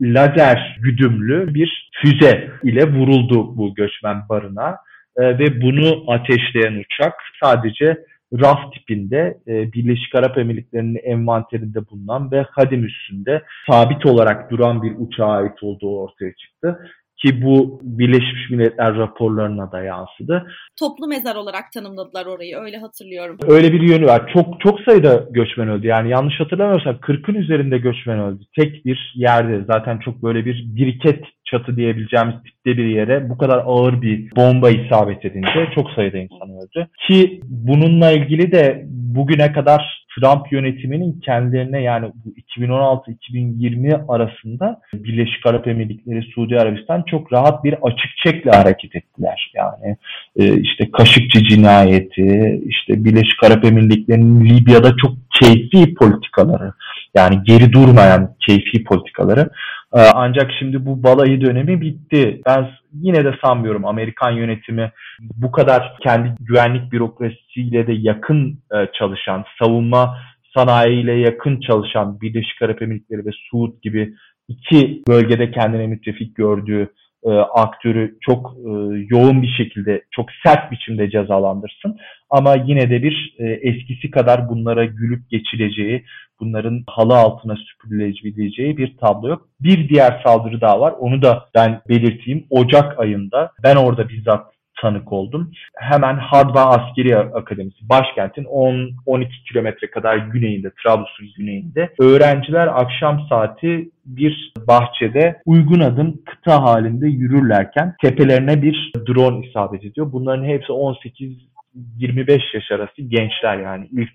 lazer 0.00 0.76
güdümlü 0.80 1.54
bir 1.54 1.90
füze 2.02 2.50
ile 2.62 2.92
vuruldu 2.92 3.56
bu 3.56 3.74
göçmen 3.74 4.16
barınağı 4.28 4.76
e, 5.16 5.38
ve 5.38 5.62
bunu 5.62 6.04
ateşleyen 6.12 6.84
uçak 6.84 7.14
sadece 7.42 8.04
RAF 8.32 8.72
tipinde 8.72 9.38
e, 9.48 9.72
Birleşik 9.72 10.14
Arap 10.14 10.38
Emirlikleri'nin 10.38 11.00
envanterinde 11.04 11.88
bulunan 11.90 12.30
ve 12.32 12.46
Hadim 12.50 12.84
üstünde 12.84 13.42
sabit 13.70 14.06
olarak 14.06 14.50
duran 14.50 14.82
bir 14.82 14.92
uçağa 14.98 15.26
ait 15.26 15.62
olduğu 15.62 16.00
ortaya 16.00 16.32
çıktı 16.34 16.78
ki 17.16 17.42
bu 17.42 17.80
Birleşmiş 17.82 18.50
Milletler 18.50 18.96
raporlarına 18.96 19.72
da 19.72 19.82
yansıdı. 19.82 20.46
Toplu 20.78 21.06
mezar 21.06 21.36
olarak 21.36 21.72
tanımladılar 21.74 22.26
orayı 22.26 22.56
öyle 22.56 22.78
hatırlıyorum. 22.78 23.38
Öyle 23.48 23.72
bir 23.72 23.80
yönü 23.80 24.06
var. 24.06 24.30
Çok 24.32 24.60
çok 24.60 24.80
sayıda 24.80 25.24
göçmen 25.30 25.68
öldü. 25.68 25.86
Yani 25.86 26.10
yanlış 26.10 26.40
hatırlamıyorsam 26.40 26.94
40'ın 26.94 27.34
üzerinde 27.34 27.78
göçmen 27.78 28.18
öldü. 28.18 28.44
Tek 28.56 28.84
bir 28.84 29.12
yerde 29.14 29.64
zaten 29.66 29.98
çok 29.98 30.22
böyle 30.22 30.44
bir 30.44 30.64
biriket 30.66 31.24
çatı 31.44 31.76
diyebileceğimiz 31.76 32.34
tipte 32.66 32.82
bir 32.82 32.86
yere 32.86 33.30
bu 33.30 33.38
kadar 33.38 33.62
ağır 33.66 34.02
bir 34.02 34.36
bomba 34.36 34.70
isabet 34.70 35.24
edince 35.24 35.70
çok 35.74 35.90
sayıda 35.90 36.18
insan 36.18 36.50
öldü. 36.50 36.88
Ki 37.08 37.40
bununla 37.44 38.12
ilgili 38.12 38.52
de 38.52 38.84
bugüne 38.88 39.52
kadar 39.52 40.06
Trump 40.18 40.52
yönetiminin 40.52 41.20
kendilerine 41.20 41.82
yani 41.82 42.12
bu 42.24 42.34
2016-2020 42.60 44.06
arasında 44.08 44.80
Birleşik 44.94 45.46
Arap 45.46 45.68
Emirlikleri, 45.68 46.22
Suudi 46.22 46.58
Arabistan 46.58 47.04
çok 47.10 47.32
rahat 47.32 47.64
bir 47.64 47.74
açık 47.82 48.16
çekle 48.24 48.50
hareket 48.50 48.96
ettiler. 48.96 49.52
Yani 49.54 49.96
e, 50.36 50.60
işte 50.60 50.90
Kaşıkçı 50.90 51.42
cinayeti, 51.42 52.60
işte 52.66 53.04
Birleşik 53.04 53.44
Arap 53.44 53.64
Emirlikleri'nin 53.64 54.44
Libya'da 54.44 54.96
çok 54.96 55.12
keyfi 55.40 55.94
politikaları 55.94 56.72
yani 57.14 57.36
geri 57.44 57.72
durmayan 57.72 58.34
keyfi 58.46 58.84
politikaları. 58.84 59.50
E, 59.94 60.00
ancak 60.14 60.50
şimdi 60.58 60.86
bu 60.86 61.02
balayı 61.02 61.40
dönemi 61.40 61.80
bitti. 61.80 62.40
Ben 62.46 62.68
yine 62.92 63.24
de 63.24 63.34
sanmıyorum 63.44 63.86
Amerikan 63.86 64.30
yönetimi 64.30 64.92
bu 65.20 65.52
kadar 65.52 65.96
kendi 66.02 66.34
güvenlik 66.40 66.92
bürokrasisiyle 66.92 67.86
de 67.86 67.92
yakın 67.92 68.58
e, 68.74 68.76
çalışan, 68.98 69.44
savunma 69.62 70.18
sanayiyle 70.56 71.12
yakın 71.12 71.60
çalışan 71.60 72.20
Birleşik 72.20 72.62
Arap 72.62 72.82
Emirlikleri 72.82 73.26
ve 73.26 73.30
Suud 73.50 73.82
gibi 73.82 74.14
iki 74.48 75.02
bölgede 75.08 75.50
kendine 75.50 75.86
müttefik 75.86 76.36
gördüğü 76.36 76.88
e, 77.24 77.30
aktörü 77.30 78.16
çok 78.20 78.52
e, 78.56 78.70
yoğun 79.10 79.42
bir 79.42 79.54
şekilde, 79.56 80.02
çok 80.10 80.26
sert 80.46 80.72
biçimde 80.72 81.10
cezalandırsın. 81.10 81.96
Ama 82.30 82.54
yine 82.54 82.90
de 82.90 83.02
bir 83.02 83.36
eskisi 83.38 84.10
kadar 84.10 84.48
bunlara 84.48 84.84
gülüp 84.84 85.30
geçileceği, 85.30 86.04
bunların 86.40 86.84
halı 86.86 87.16
altına 87.16 87.56
süpürülebileceği 87.56 88.76
bir 88.76 88.96
tablo 88.96 89.28
yok. 89.28 89.48
Bir 89.60 89.88
diğer 89.88 90.20
saldırı 90.24 90.60
daha 90.60 90.80
var. 90.80 90.94
Onu 90.98 91.22
da 91.22 91.46
ben 91.54 91.80
belirteyim. 91.88 92.46
Ocak 92.50 93.00
ayında 93.00 93.52
ben 93.62 93.76
orada 93.76 94.08
bizzat 94.08 94.56
tanık 94.80 95.12
oldum. 95.12 95.52
Hemen 95.76 96.16
Hadva 96.16 96.64
Askeri 96.64 97.18
Akademisi, 97.18 97.88
başkentin 97.88 98.44
10-12 98.44 99.28
kilometre 99.48 99.90
kadar 99.90 100.16
güneyinde, 100.16 100.72
Trablus'un 100.82 101.28
güneyinde. 101.36 101.92
Öğrenciler 101.98 102.66
akşam 102.66 103.26
saati 103.28 103.90
bir 104.04 104.52
bahçede 104.68 105.42
uygun 105.46 105.80
adım 105.80 106.22
kıta 106.26 106.62
halinde 106.62 107.08
yürürlerken 107.08 107.94
tepelerine 108.02 108.62
bir 108.62 108.92
drone 109.08 109.46
isabet 109.46 109.84
ediyor. 109.84 110.12
Bunların 110.12 110.44
hepsi 110.44 110.72
18-25 110.72 112.40
yaş 112.54 112.70
arası 112.70 113.02
gençler 113.02 113.58
yani 113.58 113.88
ilk 113.92 114.12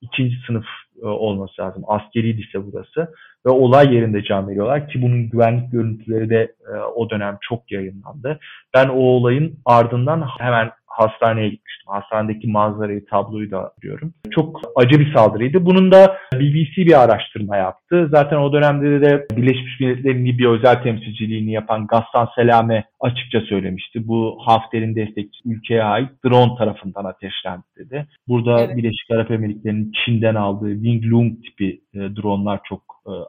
ikinci 0.00 0.36
sınıf 0.46 0.64
olması 1.06 1.62
lazım. 1.62 1.82
Askeri 1.86 2.36
lise 2.36 2.72
burası. 2.72 3.14
Ve 3.46 3.50
olay 3.50 3.94
yerinde 3.94 4.22
can 4.22 4.48
veriyorlar 4.48 4.88
ki 4.88 5.02
bunun 5.02 5.30
güvenlik 5.30 5.72
görüntüleri 5.72 6.30
de 6.30 6.52
e, 6.74 6.78
o 6.78 7.10
dönem 7.10 7.38
çok 7.40 7.72
yayınlandı. 7.72 8.38
Ben 8.74 8.88
o 8.88 8.98
olayın 8.98 9.58
ardından 9.64 10.28
hemen 10.38 10.70
hastaneye 10.92 11.48
gitmiştim. 11.48 11.92
Hastanedeki 11.92 12.48
manzarayı, 12.48 13.06
tabloyu 13.06 13.50
da 13.50 13.72
biliyorum. 13.82 14.14
Çok 14.30 14.60
acı 14.76 15.00
bir 15.00 15.14
saldırıydı. 15.14 15.66
Bunun 15.66 15.92
da 15.92 16.16
BBC 16.34 16.76
bir 16.76 17.02
araştırma 17.02 17.56
yaptı. 17.56 18.08
Zaten 18.10 18.36
o 18.36 18.52
dönemde 18.52 19.00
de 19.00 19.26
Birleşmiş 19.36 19.80
Milletler'in 19.80 20.26
Libya 20.26 20.50
özel 20.50 20.82
temsilciliğini 20.82 21.52
yapan 21.52 21.86
Gassan 21.86 22.28
Selame 22.34 22.84
açıkça 23.00 23.40
söylemişti. 23.40 24.08
Bu 24.08 24.38
Hafter'in 24.46 24.96
destekçisi 24.96 25.48
ülkeye 25.48 25.82
ait 25.82 26.10
drone 26.24 26.58
tarafından 26.58 27.04
ateşlendi 27.04 27.62
dedi. 27.78 28.06
Burada 28.28 28.60
evet. 28.60 28.76
Birleşik 28.76 29.10
Arap 29.10 29.30
Emirlikleri'nin 29.30 29.92
Çin'den 30.04 30.34
aldığı 30.34 30.72
Wing 30.74 31.04
Lung 31.04 31.32
tipi 31.44 31.80
e, 31.94 31.98
dronlar 31.98 32.60
çok 32.68 32.82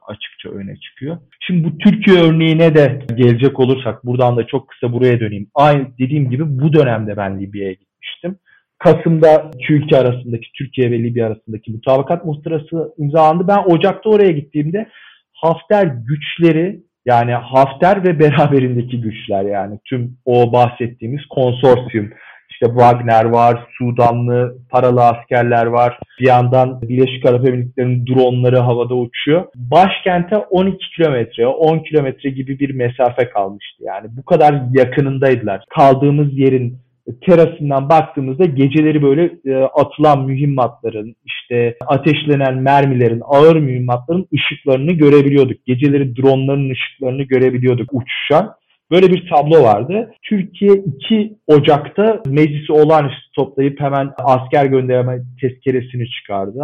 açıkça 0.06 0.48
öne 0.48 0.76
çıkıyor. 0.76 1.18
Şimdi 1.40 1.64
bu 1.64 1.78
Türkiye 1.78 2.20
örneğine 2.20 2.74
de 2.74 2.98
gelecek 3.14 3.60
olursak 3.60 4.04
buradan 4.06 4.36
da 4.36 4.46
çok 4.46 4.68
kısa 4.68 4.92
buraya 4.92 5.20
döneyim. 5.20 5.50
Aynı 5.54 5.86
dediğim 5.98 6.30
gibi 6.30 6.44
bu 6.46 6.72
dönemde 6.72 7.16
ben 7.16 7.40
Libya'ya 7.40 7.72
gitmiştim. 7.72 8.38
Kasım'da 8.78 9.50
iki 9.54 9.72
ülke 9.72 9.96
arasındaki 9.96 10.46
Türkiye 10.58 10.90
ve 10.90 10.98
Libya 10.98 11.26
arasındaki 11.26 11.72
mutabakat 11.72 12.24
muhtırası 12.24 12.94
imzalandı. 12.98 13.48
Ben 13.48 13.64
Ocak'ta 13.64 14.10
oraya 14.10 14.30
gittiğimde 14.30 14.88
Hafter 15.32 15.84
güçleri 15.84 16.80
yani 17.06 17.32
Hafter 17.32 18.04
ve 18.04 18.18
beraberindeki 18.18 19.00
güçler 19.00 19.44
yani 19.44 19.78
tüm 19.84 20.16
o 20.24 20.52
bahsettiğimiz 20.52 21.26
konsorsiyum 21.26 22.10
işte 22.54 22.66
Wagner 22.66 23.24
var, 23.24 23.66
Sudanlı 23.78 24.58
paralı 24.70 25.04
askerler 25.04 25.66
var. 25.66 25.98
Bir 26.20 26.26
yandan 26.26 26.82
Birleşik 26.82 27.26
Arap 27.26 27.48
Emirlikleri'nin 27.48 28.06
dronları 28.06 28.58
havada 28.58 28.94
uçuyor. 28.94 29.44
Başkente 29.56 30.36
12 30.36 30.76
kilometre, 30.96 31.46
10 31.46 31.78
kilometre 31.78 32.30
gibi 32.30 32.58
bir 32.58 32.74
mesafe 32.74 33.28
kalmıştı. 33.28 33.84
Yani 33.84 34.06
bu 34.16 34.24
kadar 34.24 34.62
yakınındaydılar. 34.72 35.64
Kaldığımız 35.76 36.28
yerin 36.38 36.78
terasından 37.26 37.88
baktığımızda 37.88 38.44
geceleri 38.44 39.02
böyle 39.02 39.30
e, 39.46 39.54
atılan 39.54 40.24
mühimmatların, 40.24 41.16
işte 41.24 41.76
ateşlenen 41.86 42.54
mermilerin, 42.54 43.22
ağır 43.24 43.56
mühimmatların 43.56 44.28
ışıklarını 44.34 44.92
görebiliyorduk. 44.92 45.66
Geceleri 45.66 46.16
dronların 46.16 46.70
ışıklarını 46.70 47.22
görebiliyorduk 47.22 47.90
uçuşan. 47.92 48.54
Böyle 48.90 49.10
bir 49.10 49.28
tablo 49.28 49.62
vardı. 49.62 50.12
Türkiye 50.22 50.72
2 50.72 51.36
Ocak'ta 51.46 52.22
meclisi 52.26 52.72
olağanüstü 52.72 53.32
toplayıp 53.36 53.80
hemen 53.80 54.10
asker 54.18 54.66
gönderme 54.66 55.18
tezkeresini 55.40 56.10
çıkardı. 56.10 56.58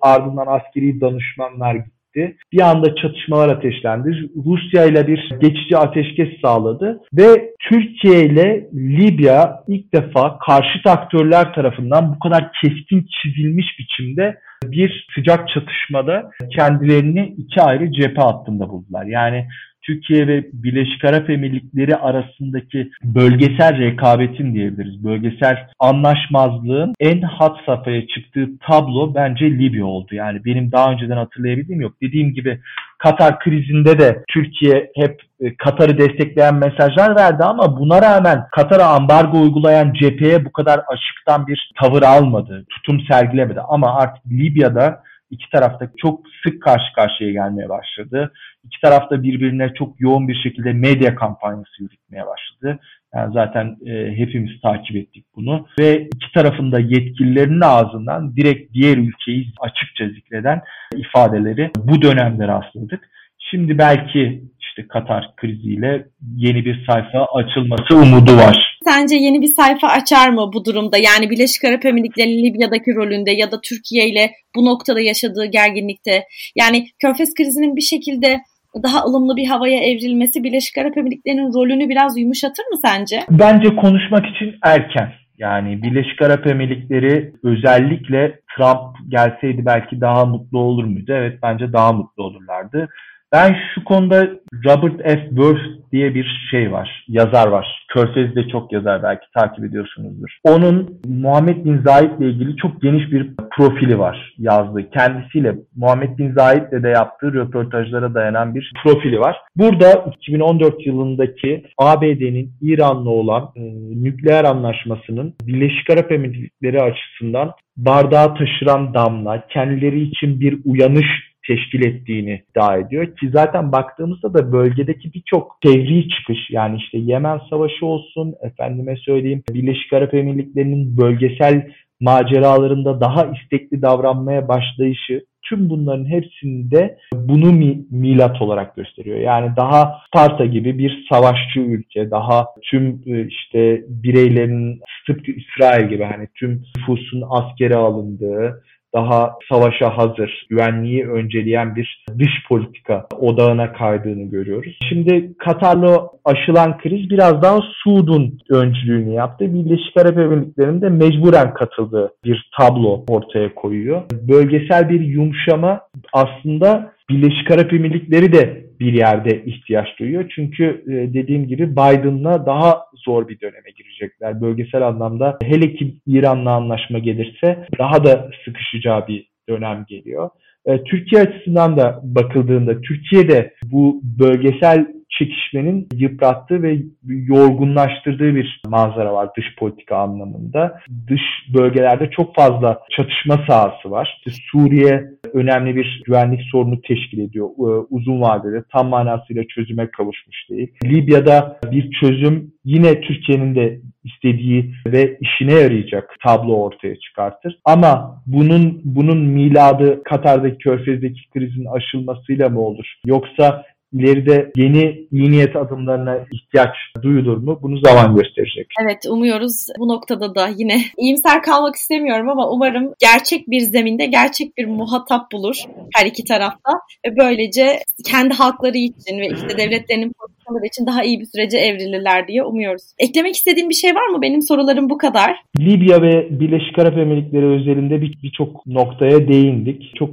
Ardından 0.00 0.46
askeri 0.46 1.00
danışmanlar 1.00 1.74
gitti. 1.74 2.36
Bir 2.52 2.60
anda 2.60 2.94
çatışmalar 2.94 3.48
ateşlendi. 3.48 4.30
Rusya 4.46 4.84
ile 4.84 5.06
bir 5.06 5.30
geçici 5.40 5.76
ateşkes 5.76 6.28
sağladı 6.42 7.00
ve 7.12 7.54
Türkiye 7.70 8.24
ile 8.24 8.68
Libya 8.74 9.64
ilk 9.68 9.94
defa 9.94 10.38
karşı 10.38 10.90
aktörler 10.90 11.54
tarafından 11.54 12.14
bu 12.14 12.18
kadar 12.18 12.50
keskin 12.62 13.06
çizilmiş 13.22 13.66
biçimde 13.78 14.38
bir 14.64 15.06
sıcak 15.14 15.48
çatışmada 15.48 16.30
kendilerini 16.56 17.34
iki 17.38 17.62
ayrı 17.62 17.92
cephe 17.92 18.22
hattında 18.22 18.68
buldular. 18.68 19.06
Yani 19.06 19.46
Türkiye 19.86 20.26
ve 20.26 20.44
Birleşik 20.52 21.04
Arap 21.04 21.30
Emirlikleri 21.30 21.96
arasındaki 21.96 22.90
bölgesel 23.04 23.78
rekabetin 23.78 24.54
diyebiliriz. 24.54 25.04
Bölgesel 25.04 25.56
anlaşmazlığın 25.78 26.94
en 27.00 27.22
hat 27.22 27.56
safhaya 27.66 28.06
çıktığı 28.06 28.58
tablo 28.58 29.14
bence 29.14 29.50
Libya 29.50 29.86
oldu. 29.86 30.14
Yani 30.14 30.44
benim 30.44 30.72
daha 30.72 30.92
önceden 30.92 31.16
hatırlayabildiğim 31.16 31.80
yok. 31.80 31.94
Dediğim 32.02 32.34
gibi 32.34 32.60
Katar 32.98 33.38
krizinde 33.38 33.98
de 33.98 34.24
Türkiye 34.28 34.90
hep 34.96 35.22
e, 35.40 35.56
Katar'ı 35.56 35.98
destekleyen 35.98 36.54
mesajlar 36.54 37.16
verdi 37.16 37.44
ama 37.44 37.78
buna 37.78 38.02
rağmen 38.02 38.46
Katar'a 38.52 38.86
ambargo 38.86 39.40
uygulayan 39.42 39.92
cepheye 39.92 40.44
bu 40.44 40.52
kadar 40.52 40.78
açıktan 40.78 41.46
bir 41.46 41.70
tavır 41.82 42.02
almadı, 42.02 42.64
tutum 42.70 43.00
sergilemedi. 43.10 43.60
Ama 43.60 43.94
artık 43.94 44.26
Libya'da 44.26 45.02
iki 45.30 45.50
tarafta 45.50 45.90
çok 45.96 46.20
sık 46.44 46.62
karşı 46.62 46.92
karşıya 46.96 47.32
gelmeye 47.32 47.68
başladı. 47.68 48.32
İki 48.64 48.80
tarafta 48.82 49.22
birbirine 49.22 49.74
çok 49.78 50.00
yoğun 50.00 50.28
bir 50.28 50.40
şekilde 50.42 50.72
medya 50.72 51.14
kampanyası 51.14 51.82
yürütmeye 51.82 52.24
başladı. 52.26 52.80
Yani 53.14 53.32
zaten 53.32 53.76
e, 53.86 54.16
hepimiz 54.16 54.60
takip 54.62 54.96
ettik 54.96 55.26
bunu. 55.36 55.66
Ve 55.78 56.08
iki 56.14 56.32
tarafında 56.34 56.78
yetkililerinin 56.78 57.60
ağzından 57.60 58.36
direkt 58.36 58.74
diğer 58.74 58.96
ülkeyi 58.96 59.52
açıkça 59.60 60.08
zikreden 60.08 60.60
ifadeleri 60.96 61.70
bu 61.76 62.02
dönemde 62.02 62.48
rastladık. 62.48 63.10
Şimdi 63.50 63.78
belki 63.78 64.42
işte 64.60 64.88
Katar 64.88 65.36
kriziyle 65.36 66.06
yeni 66.36 66.64
bir 66.64 66.86
sayfa 66.86 67.26
açılması 67.34 67.96
umudu 67.96 68.36
var. 68.36 68.78
Sence 68.84 69.16
yeni 69.16 69.42
bir 69.42 69.46
sayfa 69.46 69.88
açar 69.88 70.28
mı 70.28 70.50
bu 70.54 70.64
durumda? 70.64 70.98
Yani 70.98 71.30
Birleşik 71.30 71.64
Arap 71.64 71.84
Emirlikleri'nin 71.84 72.44
Libya'daki 72.44 72.94
rolünde 72.94 73.30
ya 73.30 73.52
da 73.52 73.60
Türkiye 73.60 74.08
ile 74.08 74.30
bu 74.56 74.64
noktada 74.64 75.00
yaşadığı 75.00 75.46
gerginlikte. 75.46 76.24
Yani 76.56 76.86
Körfez 76.98 77.34
krizinin 77.34 77.76
bir 77.76 77.80
şekilde 77.80 78.40
daha 78.82 79.04
ılımlı 79.04 79.36
bir 79.36 79.46
havaya 79.46 79.80
evrilmesi 79.80 80.44
Birleşik 80.44 80.78
Arap 80.78 80.98
Emirlikleri'nin 80.98 81.54
rolünü 81.54 81.88
biraz 81.88 82.18
yumuşatır 82.18 82.64
mı 82.72 82.78
sence? 82.82 83.20
Bence 83.30 83.76
konuşmak 83.76 84.26
için 84.26 84.54
erken. 84.62 85.12
Yani 85.38 85.82
Birleşik 85.82 86.22
Arap 86.22 86.46
Emirlikleri 86.46 87.32
özellikle 87.44 88.40
Trump 88.56 88.96
gelseydi 89.08 89.66
belki 89.66 90.00
daha 90.00 90.24
mutlu 90.24 90.58
olur 90.58 90.84
muydu? 90.84 91.12
Evet 91.12 91.38
bence 91.42 91.72
daha 91.72 91.92
mutlu 91.92 92.22
olurlardı. 92.22 92.88
Ben 93.34 93.56
şu 93.74 93.84
konuda 93.84 94.28
Robert 94.64 95.02
F. 95.02 95.28
Worth 95.28 95.92
diye 95.92 96.14
bir 96.14 96.48
şey 96.50 96.72
var, 96.72 97.04
yazar 97.08 97.48
var. 97.48 97.86
Körfez'de 97.88 98.48
çok 98.48 98.72
yazar 98.72 99.02
belki 99.02 99.26
takip 99.34 99.64
ediyorsunuzdur. 99.64 100.38
Onun 100.44 101.00
Muhammed 101.06 101.64
Bin 101.64 101.82
Zayed 101.82 102.18
ile 102.18 102.30
ilgili 102.30 102.56
çok 102.56 102.82
geniş 102.82 103.12
bir 103.12 103.30
profili 103.56 103.98
var 103.98 104.34
yazdığı. 104.38 104.90
Kendisiyle 104.90 105.54
Muhammed 105.76 106.18
Bin 106.18 106.32
Zayed 106.32 106.72
ile 106.72 106.82
de 106.82 106.88
yaptığı 106.88 107.34
röportajlara 107.34 108.14
dayanan 108.14 108.54
bir 108.54 108.72
profili 108.84 109.20
var. 109.20 109.36
Burada 109.56 110.04
2014 110.16 110.86
yılındaki 110.86 111.66
ABD'nin 111.78 112.52
İran'la 112.60 113.10
olan 113.10 113.50
e, 113.56 113.62
nükleer 114.04 114.44
anlaşmasının 114.44 115.34
Birleşik 115.46 115.90
Arap 115.90 116.12
Emirlikleri 116.12 116.82
açısından 116.82 117.52
bardağı 117.76 118.34
taşıran 118.34 118.94
damla, 118.94 119.46
kendileri 119.46 120.00
için 120.00 120.40
bir 120.40 120.58
uyanış 120.64 121.06
teşkil 121.46 121.84
ettiğini 121.84 122.42
iddia 122.50 122.76
ediyor. 122.76 123.06
Ki 123.06 123.30
zaten 123.32 123.72
baktığımızda 123.72 124.34
da 124.34 124.52
bölgedeki 124.52 125.12
birçok 125.14 125.56
fevri 125.62 126.08
çıkış 126.08 126.38
yani 126.50 126.76
işte 126.76 126.98
Yemen 126.98 127.40
Savaşı 127.50 127.86
olsun 127.86 128.34
efendime 128.42 128.96
söyleyeyim 128.96 129.42
Birleşik 129.50 129.92
Arap 129.92 130.14
Emirlikleri'nin 130.14 130.96
bölgesel 130.96 131.70
maceralarında 132.00 133.00
daha 133.00 133.24
istekli 133.24 133.82
davranmaya 133.82 134.48
başlayışı 134.48 135.24
tüm 135.48 135.70
bunların 135.70 136.06
hepsinde 136.06 136.98
bunu 137.14 137.52
mi, 137.52 137.84
milat 137.90 138.42
olarak 138.42 138.76
gösteriyor. 138.76 139.18
Yani 139.18 139.56
daha 139.56 139.98
Sparta 140.06 140.44
gibi 140.44 140.78
bir 140.78 141.06
savaşçı 141.12 141.60
ülke, 141.60 142.10
daha 142.10 142.46
tüm 142.62 143.02
e, 143.06 143.26
işte 143.26 143.84
bireylerin 143.88 144.80
tıpkı 145.06 145.32
İsrail 145.32 145.88
gibi 145.88 146.04
hani 146.04 146.28
tüm 146.34 146.62
nüfusun 146.76 147.22
askere 147.30 147.76
alındığı, 147.76 148.62
daha 148.94 149.32
savaşa 149.48 149.98
hazır, 149.98 150.46
güvenliği 150.50 151.06
önceleyen 151.06 151.76
bir 151.76 152.04
dış 152.18 152.30
politika 152.48 153.06
odağına 153.18 153.72
kaydığını 153.72 154.22
görüyoruz. 154.30 154.78
Şimdi 154.88 155.32
Katar'la 155.38 156.08
aşılan 156.24 156.78
kriz 156.78 157.10
biraz 157.10 157.42
daha 157.42 157.60
Suud'un 157.82 158.38
öncülüğünü 158.50 159.12
yaptı. 159.12 159.54
Birleşik 159.54 159.96
Arap 159.96 160.18
Emirlikleri'nin 160.18 160.82
de 160.82 160.88
mecburen 160.88 161.54
katıldığı 161.54 162.12
bir 162.24 162.50
tablo 162.60 163.04
ortaya 163.08 163.54
koyuyor. 163.54 164.02
Bölgesel 164.28 164.88
bir 164.88 165.00
yumuşama 165.00 165.80
aslında 166.12 166.94
Birleşik 167.10 167.50
Arap 167.50 167.72
Emirlikleri 167.72 168.32
de 168.32 168.63
bir 168.80 168.92
yerde 168.92 169.44
ihtiyaç 169.44 169.88
duyuyor. 169.98 170.32
Çünkü 170.34 170.84
e, 170.86 171.14
dediğim 171.14 171.46
gibi 171.46 171.72
Biden'la 171.72 172.46
daha 172.46 172.82
zor 173.04 173.28
bir 173.28 173.40
döneme 173.40 173.70
girecekler. 173.76 174.40
Bölgesel 174.40 174.82
anlamda 174.82 175.38
hele 175.42 175.74
ki 175.74 175.94
İran'la 176.06 176.50
anlaşma 176.50 176.98
gelirse 176.98 177.66
daha 177.78 178.04
da 178.04 178.30
sıkışacağı 178.44 179.08
bir 179.08 179.30
dönem 179.48 179.84
geliyor. 179.88 180.30
E, 180.66 180.82
Türkiye 180.84 181.22
açısından 181.22 181.76
da 181.76 182.00
bakıldığında 182.02 182.80
Türkiye 182.80 183.28
de 183.28 183.54
bu 183.64 184.00
bölgesel 184.02 184.86
çekişmenin 185.18 185.88
yıprattığı 185.92 186.62
ve 186.62 186.78
yorgunlaştırdığı 187.08 188.34
bir 188.34 188.62
manzara 188.66 189.14
var 189.14 189.28
dış 189.36 189.56
politika 189.58 189.96
anlamında. 189.96 190.80
Dış 191.08 191.22
bölgelerde 191.54 192.10
çok 192.10 192.34
fazla 192.34 192.80
çatışma 192.90 193.44
sahası 193.48 193.90
var. 193.90 194.18
İşte 194.18 194.40
Suriye 194.50 195.04
önemli 195.32 195.76
bir 195.76 196.02
güvenlik 196.06 196.40
sorunu 196.50 196.80
teşkil 196.80 197.18
ediyor 197.18 197.46
e, 197.46 197.86
uzun 197.90 198.20
vadede. 198.20 198.64
Tam 198.72 198.88
manasıyla 198.88 199.44
çözüme 199.44 199.90
kavuşmuş 199.90 200.50
değil. 200.50 200.72
Libya'da 200.84 201.60
bir 201.72 201.90
çözüm 201.90 202.52
yine 202.64 203.00
Türkiye'nin 203.00 203.54
de 203.54 203.80
istediği 204.04 204.74
ve 204.86 205.18
işine 205.20 205.52
yarayacak 205.52 206.14
tablo 206.22 206.56
ortaya 206.56 206.96
çıkartır. 207.00 207.58
Ama 207.64 208.22
bunun 208.26 208.80
bunun 208.84 209.18
miladı 209.18 210.02
Katar'daki 210.02 210.58
Körfez'deki 210.58 211.30
krizin 211.30 211.64
aşılmasıyla 211.64 212.48
mı 212.48 212.60
olur? 212.60 212.94
Yoksa 213.06 213.64
ileride 213.94 214.52
yeni 214.56 215.06
iyi 215.12 215.30
niyet 215.30 215.56
adımlarına 215.56 216.18
ihtiyaç 216.32 216.74
duyulur 217.02 217.36
mu? 217.36 217.58
Bunu 217.62 217.78
zaman 217.78 218.16
gösterecek. 218.16 218.66
Evet 218.84 218.98
umuyoruz 219.08 219.66
bu 219.78 219.88
noktada 219.88 220.34
da 220.34 220.48
yine 220.56 220.80
iyimser 220.98 221.42
kalmak 221.42 221.74
istemiyorum 221.74 222.28
ama 222.28 222.50
umarım 222.50 222.92
gerçek 222.98 223.50
bir 223.50 223.60
zeminde 223.60 224.06
gerçek 224.06 224.56
bir 224.56 224.66
muhatap 224.66 225.32
bulur 225.32 225.56
her 225.94 226.06
iki 226.06 226.24
tarafta 226.24 226.70
ve 227.06 227.16
böylece 227.16 227.78
kendi 228.06 228.34
halkları 228.34 228.78
için 228.78 229.18
ve 229.18 229.28
işte 229.28 229.58
devletlerinin 229.58 230.12
politikaları 230.20 230.66
için 230.66 230.86
daha 230.86 231.04
iyi 231.04 231.20
bir 231.20 231.26
sürece 231.26 231.58
evrilirler 231.58 232.28
diye 232.28 232.42
umuyoruz. 232.42 232.82
Eklemek 232.98 233.34
istediğim 233.34 233.68
bir 233.70 233.74
şey 233.74 233.94
var 233.94 234.06
mı? 234.06 234.22
Benim 234.22 234.42
sorularım 234.42 234.90
bu 234.90 234.98
kadar. 234.98 235.36
Libya 235.58 236.02
ve 236.02 236.40
Birleşik 236.40 236.78
Arap 236.78 236.98
Emirlikleri 236.98 237.46
özelinde 237.46 238.02
birçok 238.02 238.66
bir 238.66 238.74
noktaya 238.74 239.28
değindik. 239.28 239.96
Çok 239.98 240.10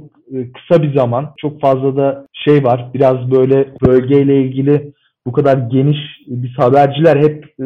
kısa 0.54 0.82
bir 0.82 0.94
zaman, 0.94 1.34
çok 1.36 1.60
fazla 1.60 1.96
da 1.96 2.26
şey 2.32 2.64
var. 2.64 2.90
Biraz 2.94 3.30
böyle 3.30 3.68
bölgeyle 3.86 4.42
ilgili 4.42 4.92
bu 5.26 5.32
kadar 5.32 5.56
geniş 5.56 5.98
biz 6.26 6.58
haberciler 6.58 7.16
hep 7.16 7.44
e, 7.60 7.64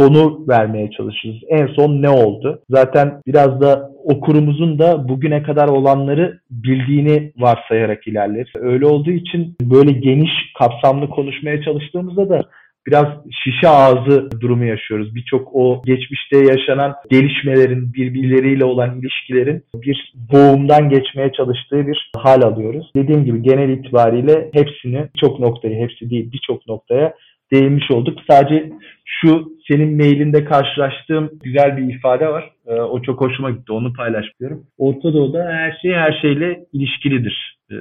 sonu 0.00 0.44
vermeye 0.48 0.90
çalışırız. 0.90 1.36
En 1.48 1.66
son 1.66 2.02
ne 2.02 2.08
oldu? 2.08 2.62
Zaten 2.70 3.20
biraz 3.26 3.60
da 3.60 3.90
okurumuzun 4.04 4.78
da 4.78 5.08
bugüne 5.08 5.42
kadar 5.42 5.68
olanları 5.68 6.40
bildiğini 6.50 7.32
varsayarak 7.38 8.06
ilerler. 8.06 8.52
Öyle 8.60 8.86
olduğu 8.86 9.10
için 9.10 9.56
böyle 9.62 9.92
geniş 9.92 10.30
kapsamlı 10.58 11.10
konuşmaya 11.10 11.62
çalıştığımızda 11.62 12.28
da 12.28 12.42
biraz 12.88 13.06
şişe 13.30 13.68
ağzı 13.68 14.30
durumu 14.40 14.64
yaşıyoruz. 14.64 15.14
Birçok 15.14 15.48
o 15.54 15.82
geçmişte 15.86 16.38
yaşanan 16.38 16.94
gelişmelerin, 17.10 17.94
birbirleriyle 17.94 18.64
olan 18.64 19.00
ilişkilerin 19.00 19.62
bir 19.74 20.12
boğumdan 20.32 20.88
geçmeye 20.88 21.32
çalıştığı 21.32 21.86
bir 21.86 22.10
hal 22.16 22.42
alıyoruz. 22.42 22.90
Dediğim 22.96 23.24
gibi 23.24 23.42
genel 23.42 23.68
itibariyle 23.68 24.50
hepsini, 24.52 25.08
çok 25.20 25.40
noktayı, 25.40 25.74
hepsi 25.78 26.10
değil 26.10 26.32
birçok 26.32 26.66
noktaya 26.68 27.14
değinmiş 27.52 27.90
olduk. 27.90 28.18
Sadece 28.30 28.72
şu 29.04 29.52
senin 29.68 29.96
mailinde 29.96 30.44
karşılaştığım 30.44 31.30
güzel 31.42 31.76
bir 31.76 31.94
ifade 31.94 32.28
var. 32.28 32.50
Ee, 32.66 32.74
o 32.74 33.02
çok 33.02 33.20
hoşuma 33.20 33.50
gitti. 33.50 33.72
Onu 33.72 33.92
paylaşıyorum. 33.92 34.66
Orta 34.78 35.12
Doğu'da 35.12 35.44
her 35.44 35.78
şey 35.82 35.92
her 35.92 36.18
şeyle 36.22 36.60
ilişkilidir. 36.72 37.57
Ee, 37.70 37.74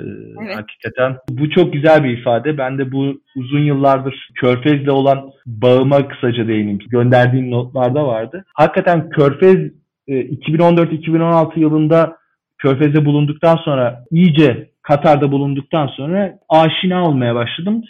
evet. 0.43 0.55
Hakikaten 0.55 1.17
bu 1.29 1.49
çok 1.49 1.73
güzel 1.73 2.03
bir 2.03 2.17
ifade. 2.17 2.57
Ben 2.57 2.77
de 2.77 2.91
bu 2.91 3.21
uzun 3.35 3.59
yıllardır 3.59 4.29
Körfez'le 4.35 4.89
olan 4.89 5.31
bağıma 5.45 6.07
kısaca 6.07 6.47
değineyim. 6.47 6.79
Gönderdiğim 6.89 7.51
notlarda 7.51 8.07
vardı. 8.07 8.45
Hakikaten 8.53 9.09
Körfez 9.09 9.57
2014-2016 10.07 11.57
e, 11.57 11.59
yılında 11.59 12.17
Körfez'de 12.57 13.05
bulunduktan 13.05 13.55
sonra 13.55 14.03
iyice 14.11 14.69
Katar'da 14.81 15.31
bulunduktan 15.31 15.87
sonra 15.87 16.39
aşina 16.49 17.07
olmaya 17.07 17.35
başladım. 17.35 17.83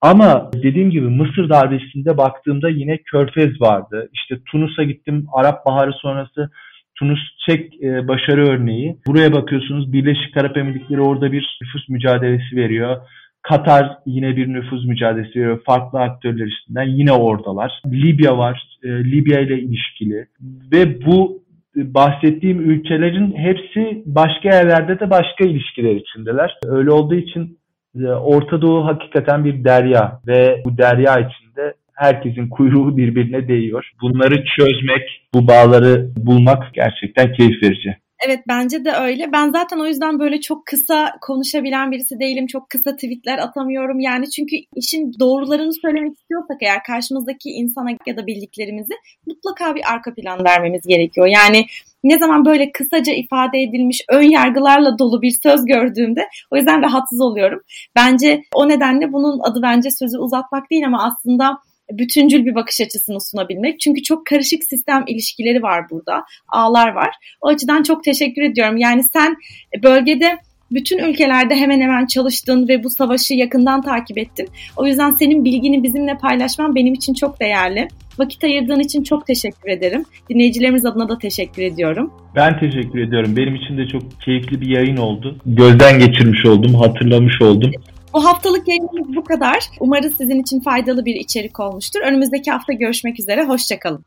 Ama 0.00 0.50
dediğim 0.62 0.90
gibi 0.90 1.06
Mısır 1.06 1.48
darbesinde 1.48 2.16
baktığımda 2.16 2.68
yine 2.68 2.98
Körfez 2.98 3.60
vardı. 3.60 4.08
İşte 4.12 4.36
Tunus'a 4.50 4.82
gittim. 4.82 5.26
Arap 5.32 5.66
Baharı 5.66 5.92
sonrası 5.92 6.50
Tunus 6.98 7.20
Çek 7.46 7.82
e, 7.82 8.08
başarı 8.08 8.48
örneği. 8.48 8.96
Buraya 9.06 9.32
bakıyorsunuz 9.32 9.92
Birleşik 9.92 10.36
Arap 10.36 10.56
Emirlikleri 10.56 11.00
orada 11.00 11.32
bir 11.32 11.58
nüfus 11.62 11.88
mücadelesi 11.88 12.56
veriyor. 12.56 12.96
Katar 13.42 13.98
yine 14.06 14.36
bir 14.36 14.48
nüfus 14.48 14.84
mücadelesi 14.84 15.40
veriyor. 15.40 15.60
Farklı 15.66 16.00
aktörler 16.00 16.46
üstünden 16.46 16.88
yine 16.88 17.12
oradalar. 17.12 17.82
Libya 17.86 18.38
var. 18.38 18.78
E, 18.82 18.88
Libya 18.88 19.40
ile 19.40 19.58
ilişkili. 19.58 20.26
Ve 20.72 21.06
bu 21.06 21.42
bahsettiğim 21.76 22.70
ülkelerin 22.70 23.36
hepsi 23.36 24.02
başka 24.06 24.48
yerlerde 24.48 25.00
de 25.00 25.10
başka 25.10 25.44
ilişkiler 25.44 25.96
içindeler. 25.96 26.58
Öyle 26.66 26.90
olduğu 26.90 27.14
için 27.14 27.58
e, 28.00 28.06
Orta 28.06 28.62
Doğu 28.62 28.86
hakikaten 28.86 29.44
bir 29.44 29.64
derya 29.64 30.20
ve 30.26 30.62
bu 30.64 30.78
derya 30.78 31.18
içinde 31.18 31.74
herkesin 31.96 32.48
kuyruğu 32.48 32.96
birbirine 32.96 33.48
değiyor. 33.48 33.90
Bunları 34.02 34.44
çözmek, 34.56 35.28
bu 35.34 35.48
bağları 35.48 36.10
bulmak 36.16 36.74
gerçekten 36.74 37.32
keyif 37.32 37.62
verici. 37.62 37.96
Evet 38.26 38.40
bence 38.48 38.84
de 38.84 38.92
öyle. 38.92 39.32
Ben 39.32 39.50
zaten 39.50 39.78
o 39.78 39.86
yüzden 39.86 40.18
böyle 40.18 40.40
çok 40.40 40.66
kısa 40.66 41.12
konuşabilen 41.20 41.90
birisi 41.90 42.20
değilim. 42.20 42.46
Çok 42.46 42.70
kısa 42.70 42.94
tweetler 42.94 43.38
atamıyorum. 43.38 44.00
Yani 44.00 44.30
çünkü 44.30 44.56
işin 44.76 45.12
doğrularını 45.20 45.72
söylemek 45.72 46.18
istiyorsak 46.18 46.56
eğer 46.62 46.82
karşımızdaki 46.82 47.50
insana 47.50 47.90
ya 48.06 48.16
da 48.16 48.26
bildiklerimizi 48.26 48.92
mutlaka 49.26 49.74
bir 49.74 49.92
arka 49.92 50.14
plan 50.14 50.44
vermemiz 50.44 50.82
gerekiyor. 50.86 51.26
Yani 51.26 51.66
ne 52.04 52.18
zaman 52.18 52.44
böyle 52.44 52.72
kısaca 52.72 53.12
ifade 53.12 53.62
edilmiş 53.62 54.00
ön 54.08 54.30
yargılarla 54.30 54.98
dolu 54.98 55.22
bir 55.22 55.34
söz 55.42 55.64
gördüğümde 55.64 56.28
o 56.50 56.56
yüzden 56.56 56.82
rahatsız 56.82 57.20
oluyorum. 57.20 57.60
Bence 57.96 58.42
o 58.54 58.68
nedenle 58.68 59.12
bunun 59.12 59.40
adı 59.50 59.62
bence 59.62 59.90
sözü 59.90 60.18
uzatmak 60.18 60.70
değil 60.70 60.86
ama 60.86 61.04
aslında 61.04 61.58
bütüncül 61.92 62.46
bir 62.46 62.54
bakış 62.54 62.80
açısını 62.80 63.20
sunabilmek. 63.20 63.80
Çünkü 63.80 64.02
çok 64.02 64.26
karışık 64.26 64.64
sistem 64.64 65.04
ilişkileri 65.06 65.62
var 65.62 65.90
burada. 65.90 66.24
Ağlar 66.48 66.92
var. 66.92 67.14
O 67.40 67.48
açıdan 67.48 67.82
çok 67.82 68.04
teşekkür 68.04 68.42
ediyorum. 68.42 68.76
Yani 68.76 69.02
sen 69.04 69.36
bölgede 69.82 70.38
bütün 70.70 70.98
ülkelerde 70.98 71.56
hemen 71.56 71.80
hemen 71.80 72.06
çalıştın 72.06 72.68
ve 72.68 72.84
bu 72.84 72.90
savaşı 72.90 73.34
yakından 73.34 73.82
takip 73.82 74.18
ettin. 74.18 74.48
O 74.76 74.86
yüzden 74.86 75.12
senin 75.12 75.44
bilgini 75.44 75.82
bizimle 75.82 76.18
paylaşman 76.18 76.74
benim 76.74 76.94
için 76.94 77.14
çok 77.14 77.40
değerli. 77.40 77.88
Vakit 78.18 78.44
ayırdığın 78.44 78.80
için 78.80 79.02
çok 79.02 79.26
teşekkür 79.26 79.70
ederim. 79.70 80.04
Dinleyicilerimiz 80.30 80.86
adına 80.86 81.08
da 81.08 81.18
teşekkür 81.18 81.62
ediyorum. 81.62 82.12
Ben 82.36 82.58
teşekkür 82.60 82.98
ediyorum. 82.98 83.36
Benim 83.36 83.54
için 83.54 83.78
de 83.78 83.88
çok 83.88 84.02
keyifli 84.20 84.60
bir 84.60 84.68
yayın 84.68 84.96
oldu. 84.96 85.36
Gözden 85.46 85.98
geçirmiş 85.98 86.46
oldum, 86.46 86.74
hatırlamış 86.74 87.42
oldum. 87.42 87.70
Bu 88.16 88.24
haftalık 88.24 88.68
yayınımız 88.68 89.16
bu 89.16 89.24
kadar. 89.24 89.70
Umarız 89.80 90.16
sizin 90.16 90.40
için 90.40 90.60
faydalı 90.60 91.04
bir 91.04 91.14
içerik 91.14 91.60
olmuştur. 91.60 92.00
Önümüzdeki 92.00 92.50
hafta 92.50 92.72
görüşmek 92.72 93.20
üzere. 93.20 93.44
Hoşçakalın. 93.44 94.04